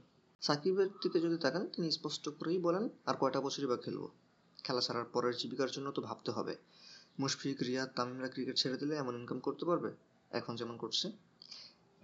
সাকিবের 0.42 0.88
দিকে 1.02 1.20
যদি 1.20 1.36
তাকান, 1.36 1.66
তিনি 1.66 1.90
স্পষ্ট 1.90 2.28
করেই 2.28 2.58
বলেন, 2.58 2.88
আর 3.06 3.14
কয়টা 3.14 3.40
বছরই 3.40 3.66
বা 3.66 3.76
খেলব। 3.76 4.08
খেলা 4.64 4.80
ছাড়ার 4.80 5.04
পরের 5.04 5.34
জীবিকার 5.36 5.70
জন্য 5.70 5.92
তো 5.92 6.02
ভাবতে 6.02 6.30
হবে। 6.30 6.56
মুশফিক, 7.18 7.62
রিয়াদ, 7.62 7.88
তামিমরা 7.96 8.28
ক্রিকেট 8.28 8.56
ছেড়ে 8.56 8.76
দিলে 8.76 8.94
এমন 8.96 9.14
ইনকাম 9.14 9.38
করতে 9.38 9.64
পারবে? 9.64 9.92
এখন 10.30 10.56
যেমন 10.56 10.76
করছে। 10.76 11.12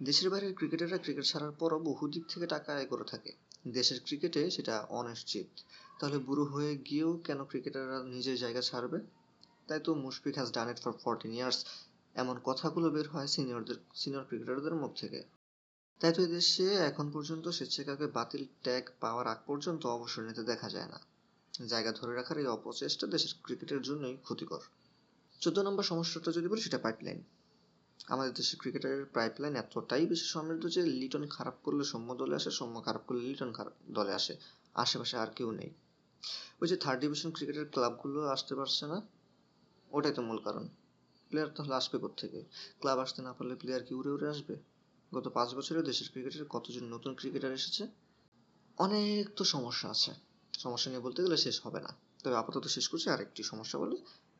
দেশের 0.03 0.29
বাইরের 0.29 0.53
ক্রিকেটাররা 0.53 0.97
ক্রিকেট 0.97 1.25
ছাড়ার 1.25 1.51
পরও 1.51 1.79
বহু 1.79 2.07
দিক 2.07 2.23
থেকে 2.27 2.47
টাকা 2.47 2.75
আয় 2.75 2.85
করে 2.85 3.03
থাকে। 3.03 3.31
দেশের 3.67 3.99
ক্রিকেটে 4.05 4.51
সেটা 4.51 4.79
অনিশ্চিত। 4.89 5.47
তাহলে 5.99 6.17
বুড়ো 6.17 6.43
হয়ে 6.43 6.77
গিয়েও 6.77 7.17
কেন 7.23 7.45
ক্রিকেটাররা 7.45 8.03
নিজের 8.03 8.37
জায়গা 8.37 8.61
ছাড়বে? 8.61 8.99
তাই 9.67 9.79
তো 9.79 9.93
Mushfiq 9.93 10.35
has 10.35 10.51
done 10.51 10.69
it 10.69 10.79
for 10.79 10.91
fourteen 10.91 11.33
years 11.33 11.65
এমন 12.15 12.39
কথাগুলো 12.43 12.89
বের 12.89 13.07
হয় 13.09 13.27
সিনিয়রদের 13.27 13.75
সিনিয়র 13.95 14.23
ক্রিকেটারদের 14.23 14.75
মুখ 14.75 14.93
থেকে। 14.95 15.23
তাই 15.99 16.13
তো 16.13 16.25
দেশে 16.25 16.69
এখন 16.69 17.11
পর্যন্ত 17.11 17.47
স্বেচ্ছাকে 17.47 18.07
বাতিল 18.07 18.45
ট্যাগ 18.63 18.89
পাওয়ার 18.99 19.27
আগ 19.27 19.37
পর্যন্ত 19.45 19.85
অবসর 19.85 20.21
নিতে 20.21 20.43
দেখা 20.43 20.69
যায় 20.69 20.87
না। 20.87 20.99
জায়গা 21.67 21.91
ধরে 21.91 22.15
রাখার 22.15 22.37
এই 22.37 22.45
অপচেষ্টা 22.45 23.07
দেশের 23.07 23.33
ক্রিকেটের 23.43 23.81
জন্যই 23.81 24.17
ক্ষতিকর। 24.23 24.59
চোদ্দ 25.43 25.59
নম্বর 25.59 25.83
সমস্যাটা 25.83 26.31
যদি 26.31 26.47
বলি, 26.47 26.61
সেটা 26.61 26.77
পাইপলাইন 26.77 27.23
আমাদের 28.07 28.33
দেশের 28.33 28.59
ক্রিকেটের 28.59 29.05
পাইপলাইন 29.05 29.55
এতটাই 29.55 30.05
বেশি 30.05 30.25
সমৃদ্ধ 30.25 30.67
যে 30.67 30.81
লিটন 30.83 31.27
খারাপ 31.27 31.53
করলে 31.63 31.83
সৌম্য 31.83 32.15
দলে 32.15 32.35
আসে, 32.35 32.51
সৌম্য 32.51 32.83
খারাপ 32.83 33.01
করলে 33.07 33.21
লিটন 33.21 33.51
খারাপ 33.53 33.73
দলে 33.91 34.13
আসে। 34.13 34.37
আশেপাশে 34.73 35.17
আর 35.17 35.27
কেউ 35.27 35.51
নেই। 35.51 35.69
ওই 36.61 36.67
যে 36.67 36.77
থার্ড 36.77 36.99
ডিভিশন 37.01 37.31
ক্রিকেটের 37.31 37.67
ক্লাবগুলো 37.71 38.19
আসতে 38.27 38.55
পারছে 38.55 38.85
না, 38.85 39.01
ওটাই 39.91 40.13
তো 40.13 40.21
মূল 40.21 40.39
কারণ। 40.43 40.67
প্লেয়ার 41.29 41.49
তাহলে 41.49 41.75
আসবে 41.75 41.97
থেকে 42.17 42.43
ক্লাব 42.79 42.99
আসতে 42.99 43.21
না 43.21 43.33
পারলে 43.33 43.55
প্লেয়ার 43.55 43.83
কি 43.83 43.93
উড়ে 43.93 44.11
উড়ে 44.11 44.29
আসবে? 44.29 44.55
গত 45.13 45.27
পাঁচ 45.27 45.55
বছরে 45.55 45.83
দেশের 45.83 46.07
ক্রিকেটের 46.11 46.45
কতজন 46.45 46.83
নতুন 46.85 47.13
ক্রিকেটার 47.13 47.53
এসেছে? 47.53 47.87
অনেক 48.77 49.29
তো 49.35 49.43
সমস্যা 49.43 49.89
আছে। 49.89 50.11
সমস্যা 50.59 50.91
নিয়ে 50.91 51.01
বলতে 51.01 51.23
গেলে 51.23 51.37
শেষ 51.37 51.65
হবে 51.65 51.79
না। 51.81 51.91
তবে 52.23 52.35
আপাতত 52.35 52.67
শেষ 52.67 52.87
করছি। 52.87 53.09
আরেকটি 53.09 53.43
সমস্যা 53.43 53.79
বলে 53.79 53.97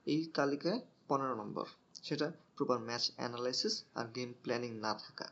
এই 0.07 0.25
তালিকায় 0.33 0.79
পনেরো 1.07 1.35
নম্বর। 1.35 1.65
সেটা 2.03 2.31
প্রপার 2.57 2.79
ম্যাচ 2.79 3.11
অ্যানালাইসিস 3.15 3.83
আর 3.95 4.05
গেম 4.15 4.33
প্ল্যানিং 4.43 4.71
না 4.79 4.93
থাকা। 4.93 5.27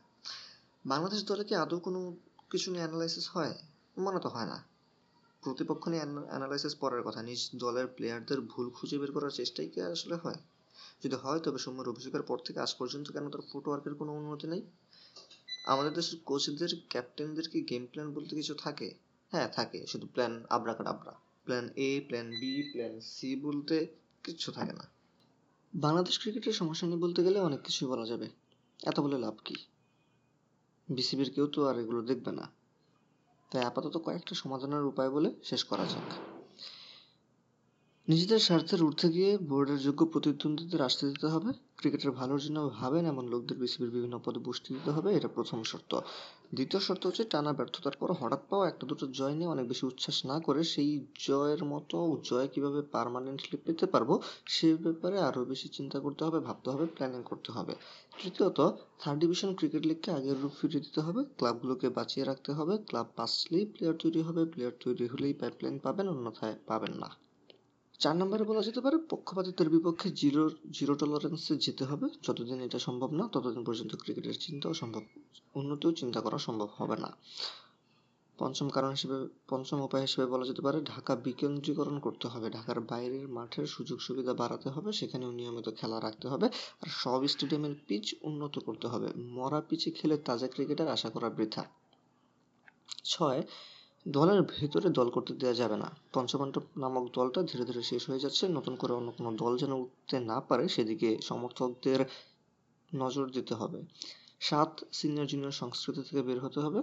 বাংলাদেশ 0.85 1.23
দলে 1.23 1.43
কি 1.43 1.55
আদৌ 1.55 1.79
কোনো 1.79 2.15
কিছু 2.49 2.71
নিয়ে 2.71 2.83
অ্যানালাইসিস 2.83 3.29
হয়? 3.29 3.53
মনে 3.97 4.19
তো 4.19 4.29
হয় 4.29 4.45
না। 4.45 4.63
প্রতিপক্ষ 5.43 5.87
নিয়ে 5.87 6.03
অ্যানালাইসিস 6.29 6.75
পরের 6.75 7.01
কথা। 7.01 7.21
নিজ 7.21 7.49
দলের 7.55 7.87
প্লেয়ারদের 7.87 8.41
ভুল 8.41 8.69
খুঁজে 8.69 8.97
বের 8.99 9.11
করার 9.11 9.29
চেষ্টাই 9.29 9.67
কি 9.69 9.81
আসলে 9.81 10.15
হয়? 10.15 10.35
যদি 11.03 11.15
হয়, 11.15 11.39
তবে 11.39 11.57
সৌম্যের 11.57 11.89
অভিযোগের 11.89 12.21
পর 12.21 12.37
থেকে 12.37 12.59
আজ 12.59 12.75
পর্যন্ত 12.75 13.11
কেন 13.11 13.29
তার 13.29 13.41
ফুটওয়ার্কের 13.41 13.95
কোনো 13.95 14.11
উন্নতি 14.11 14.47
নেই? 14.47 14.61
আমাদের 15.65 15.93
দেশের 15.93 16.19
কোচদের 16.25 16.69
ক্যাপ্টেনদের 16.89 17.49
কি 17.49 17.61
গেম 17.61 17.85
প্ল্যান 17.85 18.13
বলতে 18.13 18.35
কিছু 18.35 18.53
থাকে? 18.53 18.95
হ্যাঁ 19.31 19.47
থাকে। 19.47 19.87
শুধু 19.87 20.07
plan 20.07 20.45
abracadabra. 20.49 21.13
Plan 21.43 21.69
A 21.75 22.01
plan 22.07 22.29
B 22.29 22.71
plan 22.71 22.99
C 22.99 23.35
বলতে 23.35 23.87
কিচ্ছু 24.23 24.51
থাকে 24.51 24.73
না। 24.73 24.85
বাংলাদেশ 25.73 26.19
ক্রিকেটের 26.19 26.53
সমস্যা 26.53 26.87
নিয়ে 26.87 26.99
বলতে 26.99 27.23
গেলে 27.23 27.39
অনেক 27.39 27.61
কিছুই 27.61 27.87
বলা 27.87 28.05
যাবে। 28.05 28.29
এত 28.83 28.99
বলে 28.99 29.17
লাভ 29.17 29.35
কি? 29.45 29.55
বিসিবির 30.89 31.31
কেউ 31.31 31.47
তো 31.47 31.67
আর 31.67 31.79
এগুলো 31.79 32.01
দেখবে 32.01 32.31
না। 32.31 32.51
তাই 33.51 33.63
আপাতত 33.63 33.97
কয়েকটা 33.97 34.35
সমাধানের 34.35 34.83
উপায় 34.83 35.09
বলে 35.09 35.35
শেষ 35.43 35.63
করা 35.63 35.85
যাক। 35.85 36.30
নিজেদের 38.11 38.41
স্বার্থের 38.47 38.81
ঊর্ধ্বে 38.87 39.09
গিয়ে 39.15 39.31
বোর্ডের 39.49 39.79
যোগ্য 39.87 40.01
প্রতিদ্বন্দ্বীদের 40.13 40.81
আসতে 40.87 41.03
দিতে 41.11 41.27
হবে। 41.33 41.49
ক্রিকেটের 41.79 42.11
ভালোর 42.19 42.39
জন্য 42.45 42.59
ভাবেন 42.79 43.03
এমন 43.13 43.25
লোকদের 43.33 43.57
বিসিবির 43.61 43.93
বিভিন্ন 43.95 44.15
পদে 44.25 44.39
বসতে 44.47 44.69
দিতে 44.75 44.91
হবে, 44.95 45.09
এটা 45.17 45.29
প্রথম 45.37 45.59
শর্ত। 45.71 45.91
দ্বিতীয় 46.55 46.81
শর্ত 46.87 47.01
হচ্ছে 47.09 47.23
টানা 47.33 47.51
ব্যর্থতার 47.57 47.95
পর 48.01 48.09
হঠাৎ 48.21 48.41
পাওয়া 48.49 48.65
একটা 48.71 48.85
দুটো 48.91 49.05
জয় 49.17 49.35
নিয়ে 49.37 49.51
অনেক 49.53 49.65
বেশি 49.71 49.83
উচ্ছ্বাস 49.89 50.17
না 50.31 50.37
করে 50.47 50.61
সেই 50.73 50.91
জয়ের 51.27 51.61
মতো 51.73 51.97
জয় 52.29 52.47
কীভাবে 52.53 52.79
পারমানেন্টলি 52.95 53.57
পেতে 53.65 53.85
পারব 53.93 54.09
সে 54.53 54.67
ব্যাপারে 54.85 55.17
আরও 55.27 55.41
বেশি 55.51 55.67
চিন্তা 55.77 55.97
করতে 56.05 56.21
হবে, 56.27 56.39
ভাবতে 56.47 56.67
হবে 56.73 56.85
প্ল্যানিং 56.95 57.21
করতে 57.29 57.49
হবে। 57.57 57.73
তৃতীয়ত 58.19 58.59
থার্ড 59.01 59.17
ডিভিশন 59.23 59.49
ক্রিকেট 59.57 59.83
লিগকে 59.89 60.09
আগের 60.17 60.37
রূপ 60.41 60.53
ফিরিয়ে 60.59 60.83
দিতে 60.85 60.99
হবে 61.05 61.21
ক্লাবগুলোকে 61.37 61.87
বাঁচিয়ে 61.97 62.25
রাখতে 62.25 62.51
হবে 62.57 62.73
ক্লাব 62.87 63.07
বাঁচলেই 63.17 63.65
প্লেয়ার 63.73 63.95
তৈরি 64.03 64.21
হবে 64.27 64.41
প্লেয়ার 64.51 64.75
তৈরি 64.83 65.05
হলেই 65.11 65.33
পাইপলাইন 65.41 65.75
পাবেন, 65.85 66.05
অন্যথায় 66.13 66.55
পাবেন 66.71 66.95
না। 67.03 67.09
চার 68.01 68.15
নম্বরে 68.17 68.43
বলা 68.43 68.61
যেতে 68.61 68.81
পারে, 68.81 68.97
পক্ষপাতিত্বের 69.09 69.69
বিপক্ষে 69.69 70.09
জিরো 70.11 70.49
জিরো 70.71 70.95
টলারেন্সে 70.95 71.57
যেতে 71.57 71.83
হবে। 71.85 72.09
যতদিন 72.23 72.61
এটা 72.61 72.79
সম্ভব 72.79 73.11
না, 73.11 73.27
ততদিন 73.31 73.63
পর্যন্ত 73.63 73.95
ক্রিকেটের 73.95 74.37
চিন্তাও 74.39 74.73
সম্ভব, 74.73 75.03
উন্নতিও 75.55 75.91
চিন্তা 75.91 76.21
করা 76.21 76.37
সম্ভব 76.37 76.69
হবে 76.77 76.97
না। 76.97 77.17
পঞ্চম 78.37 78.69
কারণ 78.69 78.89
হিসেবে, 78.89 79.27
পঞ্চম 79.49 79.81
উপায় 79.81 80.01
হিসেবে 80.01 80.25
বলা 80.27 80.45
যেতে 80.45 80.61
পারে, 80.61 80.81
ঢাকা 80.81 81.15
বিকেন্দ্রীকরণ 81.15 81.99
করতে 81.99 82.27
হবে। 82.27 82.49
ঢাকার 82.49 82.79
বাইরের 82.81 83.27
মাঠের 83.27 83.65
সুযোগ 83.65 84.01
সুবিধা 84.01 84.33
বাড়াতে 84.33 84.69
হবে, 84.69 84.93
সেখানেও 84.93 85.31
নিয়মিত 85.31 85.69
খেলা 85.77 85.99
রাখতে 85.99 86.27
হবে। 86.27 86.45
আর 86.81 86.87
সব 86.89 87.27
স্টেডিয়ামের 87.27 87.75
পিচ 87.87 88.15
উন্নত 88.21 88.59
করতে 88.59 88.87
হবে। 88.87 89.07
মরা 89.17 89.61
পিচে 89.61 89.91
খেলে 89.91 90.17
তাজা 90.17 90.47
ক্রিকেটার 90.47 90.87
আশা 90.87 91.09
করা 91.09 91.29
বৃথা। 91.29 91.65
ছয় 93.03 93.43
দলের 94.07 94.41
ভেতরে 94.41 94.89
দল 94.89 95.09
করতে 95.09 95.33
দেওয়া 95.33 95.53
যাবে 95.53 95.77
না। 95.77 95.89
পঞ্চপাণ্ডব 96.13 96.61
নামক 96.77 97.09
দলটা 97.13 97.43
ধীরে 97.43 97.65
ধীরে 97.65 97.81
শেষ 97.81 98.09
হয়ে 98.09 98.19
যাচ্ছে। 98.19 98.47
নতুন 98.47 98.75
করে 98.75 98.93
অন্য 98.93 99.11
কোনো 99.11 99.31
দল 99.31 99.57
যেন 99.57 99.71
উঠতে 99.71 100.19
না 100.19 100.39
পারে, 100.39 100.67
সেদিকে 100.67 101.17
সমর্থকদের 101.21 102.05
নজর 102.95 103.29
দিতে 103.29 103.53
হবে। 103.53 103.81
সাত 104.39 104.83
সিনিয়র 104.91 105.27
জুনিয়র 105.27 105.51
সংস্কৃতি 105.51 106.01
থেকে 106.09 106.21
বের 106.21 106.39
হতে 106.39 106.59
হবে। 106.59 106.81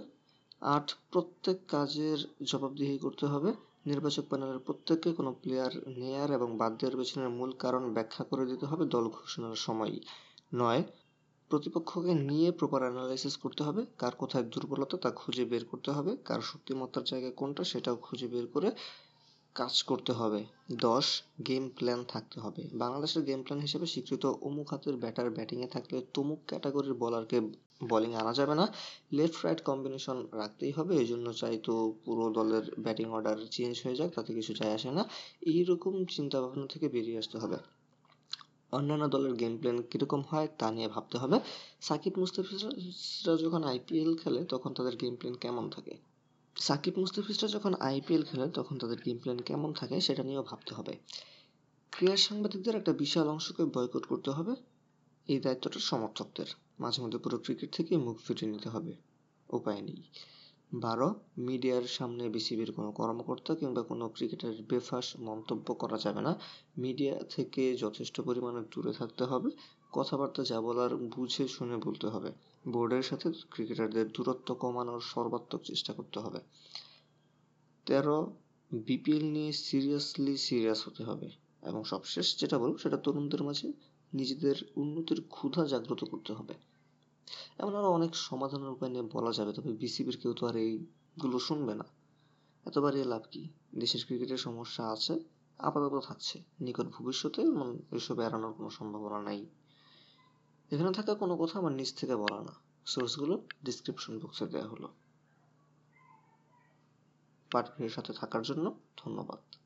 আট 0.61 0.93
প্রত্যেক 1.11 1.57
কাজের 1.67 2.17
জবাবদিহি 2.43 2.97
করতে 2.97 3.25
হবে। 3.25 3.53
নির্বাচক 3.85 4.23
প্যানেলের 4.29 4.59
প্রত্যেককে 4.59 5.13
কোনো 5.13 5.35
প্লেয়ার 5.41 5.71
নেয়ার 5.87 6.31
এবং 6.31 6.57
বাদ 6.57 6.77
দেওয়ার 6.77 6.97
পেছনের 6.97 7.29
মূল 7.29 7.51
কারণ 7.59 7.93
ব্যাখ্যা 7.93 8.23
করে 8.23 8.45
দিতে 8.45 8.65
হবে 8.65 8.85
দল 8.85 9.09
ঘোষণার 9.09 9.55
সময়। 9.55 9.99
নয় 10.53 10.83
প্রতিপক্ষকে 11.49 12.13
নিয়ে 12.29 12.49
প্রপার 12.51 12.81
অ্যানালাইসিস 12.81 13.35
করতে 13.37 13.61
হবে, 13.63 13.81
কার 13.97 14.13
কোথায় 14.15 14.43
দুর্বলতা 14.43 14.97
তা 14.97 15.09
খুঁজে 15.11 15.45
বের 15.45 15.63
করতে 15.65 15.89
হবে, 15.91 16.11
কার 16.25 16.41
শক্তিমত্তার 16.41 17.03
জায়গা 17.03 17.29
কোনটা 17.31 17.63
সেটাও 17.63 17.95
খুঁজে 17.95 18.27
বের 18.27 18.47
করে 18.47 18.69
কাজ 19.55 19.83
করতে 19.83 20.11
হবে। 20.13 20.45
দশ 20.81 21.07
গেম 21.47 21.63
প্ল্যান 21.69 21.99
থাকতে 22.07 22.37
হবে। 22.39 22.61
বাংলাদেশের 22.73 23.23
গেম 23.23 23.39
প্ল্যান 23.43 23.59
হিসেবে 23.61 23.85
স্বীকৃত 23.85 24.23
অমুক 24.41 24.67
হাতের 24.71 24.95
ব্যাটার 24.97 25.29
ব্যাটিংয়ে 25.29 25.67
থাকলে 25.67 25.97
তমুক 26.13 26.39
ক্যাটাগরির 26.47 26.93
বলারকে 26.93 27.37
বোলিং 27.89 28.11
আনা 28.15 28.33
যাবে 28.33 28.55
না। 28.55 28.65
লেফট 29.11 29.45
রাইট 29.45 29.61
কম্বিনেশন 29.61 30.17
রাখতেই 30.31 30.71
হবে 30.71 30.93
এই 30.97 31.07
জন্য 31.07 31.27
চাই 31.33 31.55
তো 31.57 31.73
পুরো 32.05 32.25
দলের 32.29 32.65
ব্যাটিং 32.79 33.07
অর্ডার 33.09 33.37
চেঞ্জ 33.51 33.75
হয়ে 33.83 33.95
যাক, 33.95 34.09
তাতে 34.15 34.31
কিছু 34.33 34.51
যায় 34.53 34.73
আসে 34.73 34.89
না। 34.91 35.03
এইরকম 35.41 35.93
চিন্তা 36.05 36.37
ভাবনা 36.41 36.65
থেকে 36.67 36.87
বেরিয়ে 36.89 37.17
আসতে 37.17 37.37
হবে। 37.39 37.57
অন্যান্য 38.71 39.07
দলের 39.07 39.33
গেম 39.33 39.57
প্ল্যান 39.57 39.81
কীরকম 39.81 40.21
হয় 40.29 40.47
তা 40.57 40.71
নিয়ে 40.71 40.87
ভাবতে 40.87 41.17
হবে। 41.17 41.39
সাকিব 41.81 42.13
মুস্তাফিজরা 42.17 43.37
যখন 43.37 43.63
আইপিএল 43.63 44.15
খেলে, 44.15 44.45
তখন 44.45 44.73
তাদের 44.73 44.95
গেম 44.95 45.15
প্ল্যান 45.15 45.35
কেমন 45.35 45.69
থাকে? 45.69 45.97
সাকিব 46.55 46.93
মুস্তাফিজরা 46.97 47.47
যখন 47.47 47.73
আইপিএল 47.73 48.23
খেলে, 48.23 48.49
তখন 48.49 48.77
তাদের 48.77 48.97
গেম 49.05 49.17
প্ল্যান 49.17 49.41
কেমন 49.41 49.73
থাকে 49.73 50.01
সেটা 50.01 50.23
নিয়েও 50.23 50.43
ভাবতে 50.43 50.75
হবে। 50.75 50.97
ক্রীড়া 51.91 52.17
সাংবাদিকদের 52.17 52.75
একটা 52.75 52.93
বিশাল 52.93 53.27
অংশকে 53.27 53.65
বয়কট 53.65 54.05
করতে 54.05 54.31
হবে। 54.31 54.55
এই 55.27 55.39
দায়িত্বটা 55.39 55.79
সমর্থকদের। 55.79 56.45
মাঝে 56.79 57.01
মধ্যে 57.01 57.17
পুরো 57.17 57.37
ক্রিকেট 57.37 57.75
থেকে 57.75 57.97
মুখ 57.97 58.17
ফিরিয়ে 58.27 58.51
নিতে 58.51 58.69
হবে। 58.69 58.93
উপায় 59.49 59.81
নেই। 59.81 60.03
বারো, 60.73 61.15
মিডিয়ার 61.37 61.81
সামনে 61.83 62.29
বিসিবির 62.29 62.71
কোনো 62.71 62.91
কর্মকর্তা 62.91 63.55
কিংবা 63.55 63.81
কোনো 63.81 64.09
ক্রিকেটারের 64.09 64.63
বেফাঁস 64.69 65.15
মন্তব্য 65.19 65.73
করা 65.73 65.97
যাবে 65.97 66.21
না। 66.21 66.39
মিডিয়া 66.77 67.19
থেকে 67.29 67.77
যথেষ্ট 67.77 68.21
পরিমাণে 68.21 68.67
দূরে 68.75 68.93
থাকতে 68.93 69.23
হবে। 69.23 69.49
কথাবার্তা 69.91 70.43
যা 70.43 70.61
বলার 70.61 70.97
বুঝে 70.97 71.47
শুনে 71.47 71.77
বলতে 71.77 72.07
হবে। 72.07 72.31
বোর্ডের 72.67 73.03
সাথে 73.03 73.31
ক্রিকেটারদের 73.51 74.11
দূরত্ব 74.11 74.55
কমানোর 74.55 75.01
সর্বাত্মক 75.01 75.61
চেষ্টা 75.61 75.93
করতে 75.93 76.19
হবে। 76.19 76.39
তেরো, 77.85 78.33
বিপিএল 78.71 79.23
নিয়ে 79.23 79.51
সিরিয়াসলি 79.51 80.37
সিরিয়াস 80.37 80.87
হতে 80.87 81.03
হবে। 81.03 81.29
এবং 81.61 81.83
সবশেষ 81.83 82.39
যেটা 82.39 82.59
বলব 82.59 82.77
সেটা 82.77 82.97
তরুণদের 82.97 83.43
মাঝে 83.43 83.73
নিজেদের 84.13 84.55
উন্নতির 84.75 85.23
ক্ষুধা 85.29 85.65
জাগ্রত 85.65 86.03
করতে 86.03 86.33
হবে। 86.33 86.68
এমন 87.57 87.75
আরও 87.75 87.89
অনেক 87.91 88.15
সমাধানের 88.15 88.69
উপায় 88.69 88.89
নিয়ে 88.89 89.03
বলা 89.11 89.31
যাবে, 89.31 89.53
তবে 89.53 89.71
বিসিবির 89.73 90.17
কেউ 90.17 90.33
তো 90.33 90.47
আর 90.47 90.55
এইগুলো 90.55 91.39
শুনবে 91.39 91.75
না। 91.75 91.85
এতবার 92.65 92.95
এ 92.95 93.03
লাভ 93.03 93.21
কি? 93.31 93.49
দেশের 93.75 94.05
ক্রিকেটের 94.05 94.37
সমস্যা 94.37 94.89
আছে, 94.89 95.19
আপাতত 95.59 96.01
থাকছে। 96.05 96.43
নিকট 96.59 96.85
ভবিষ্যতে 96.85 97.41
এসব 97.91 98.19
এড়ানোর 98.19 98.53
কোনো 98.53 98.69
সম্ভাবনা 98.69 99.21
নাই। 99.21 99.45
এখানে 100.71 100.93
থাকা 100.93 101.13
কোনো 101.13 101.37
কথা 101.37 101.59
আমার 101.59 101.71
নিজ 101.71 101.95
থেকে 101.95 102.15
বলা 102.15 102.41
না। 102.41 102.53
সোর্সগুলো 102.85 103.47
ডিসক্রিপশন 103.65 104.19
বক্সে 104.19 104.45
দেওয়া 104.47 104.67
হলো। 104.67 104.87
পাঠগুলির 107.51 107.89
সাথে 107.89 108.13
থাকার 108.13 108.41
জন্য 108.41 108.79
ধন্যবাদ। 108.97 109.58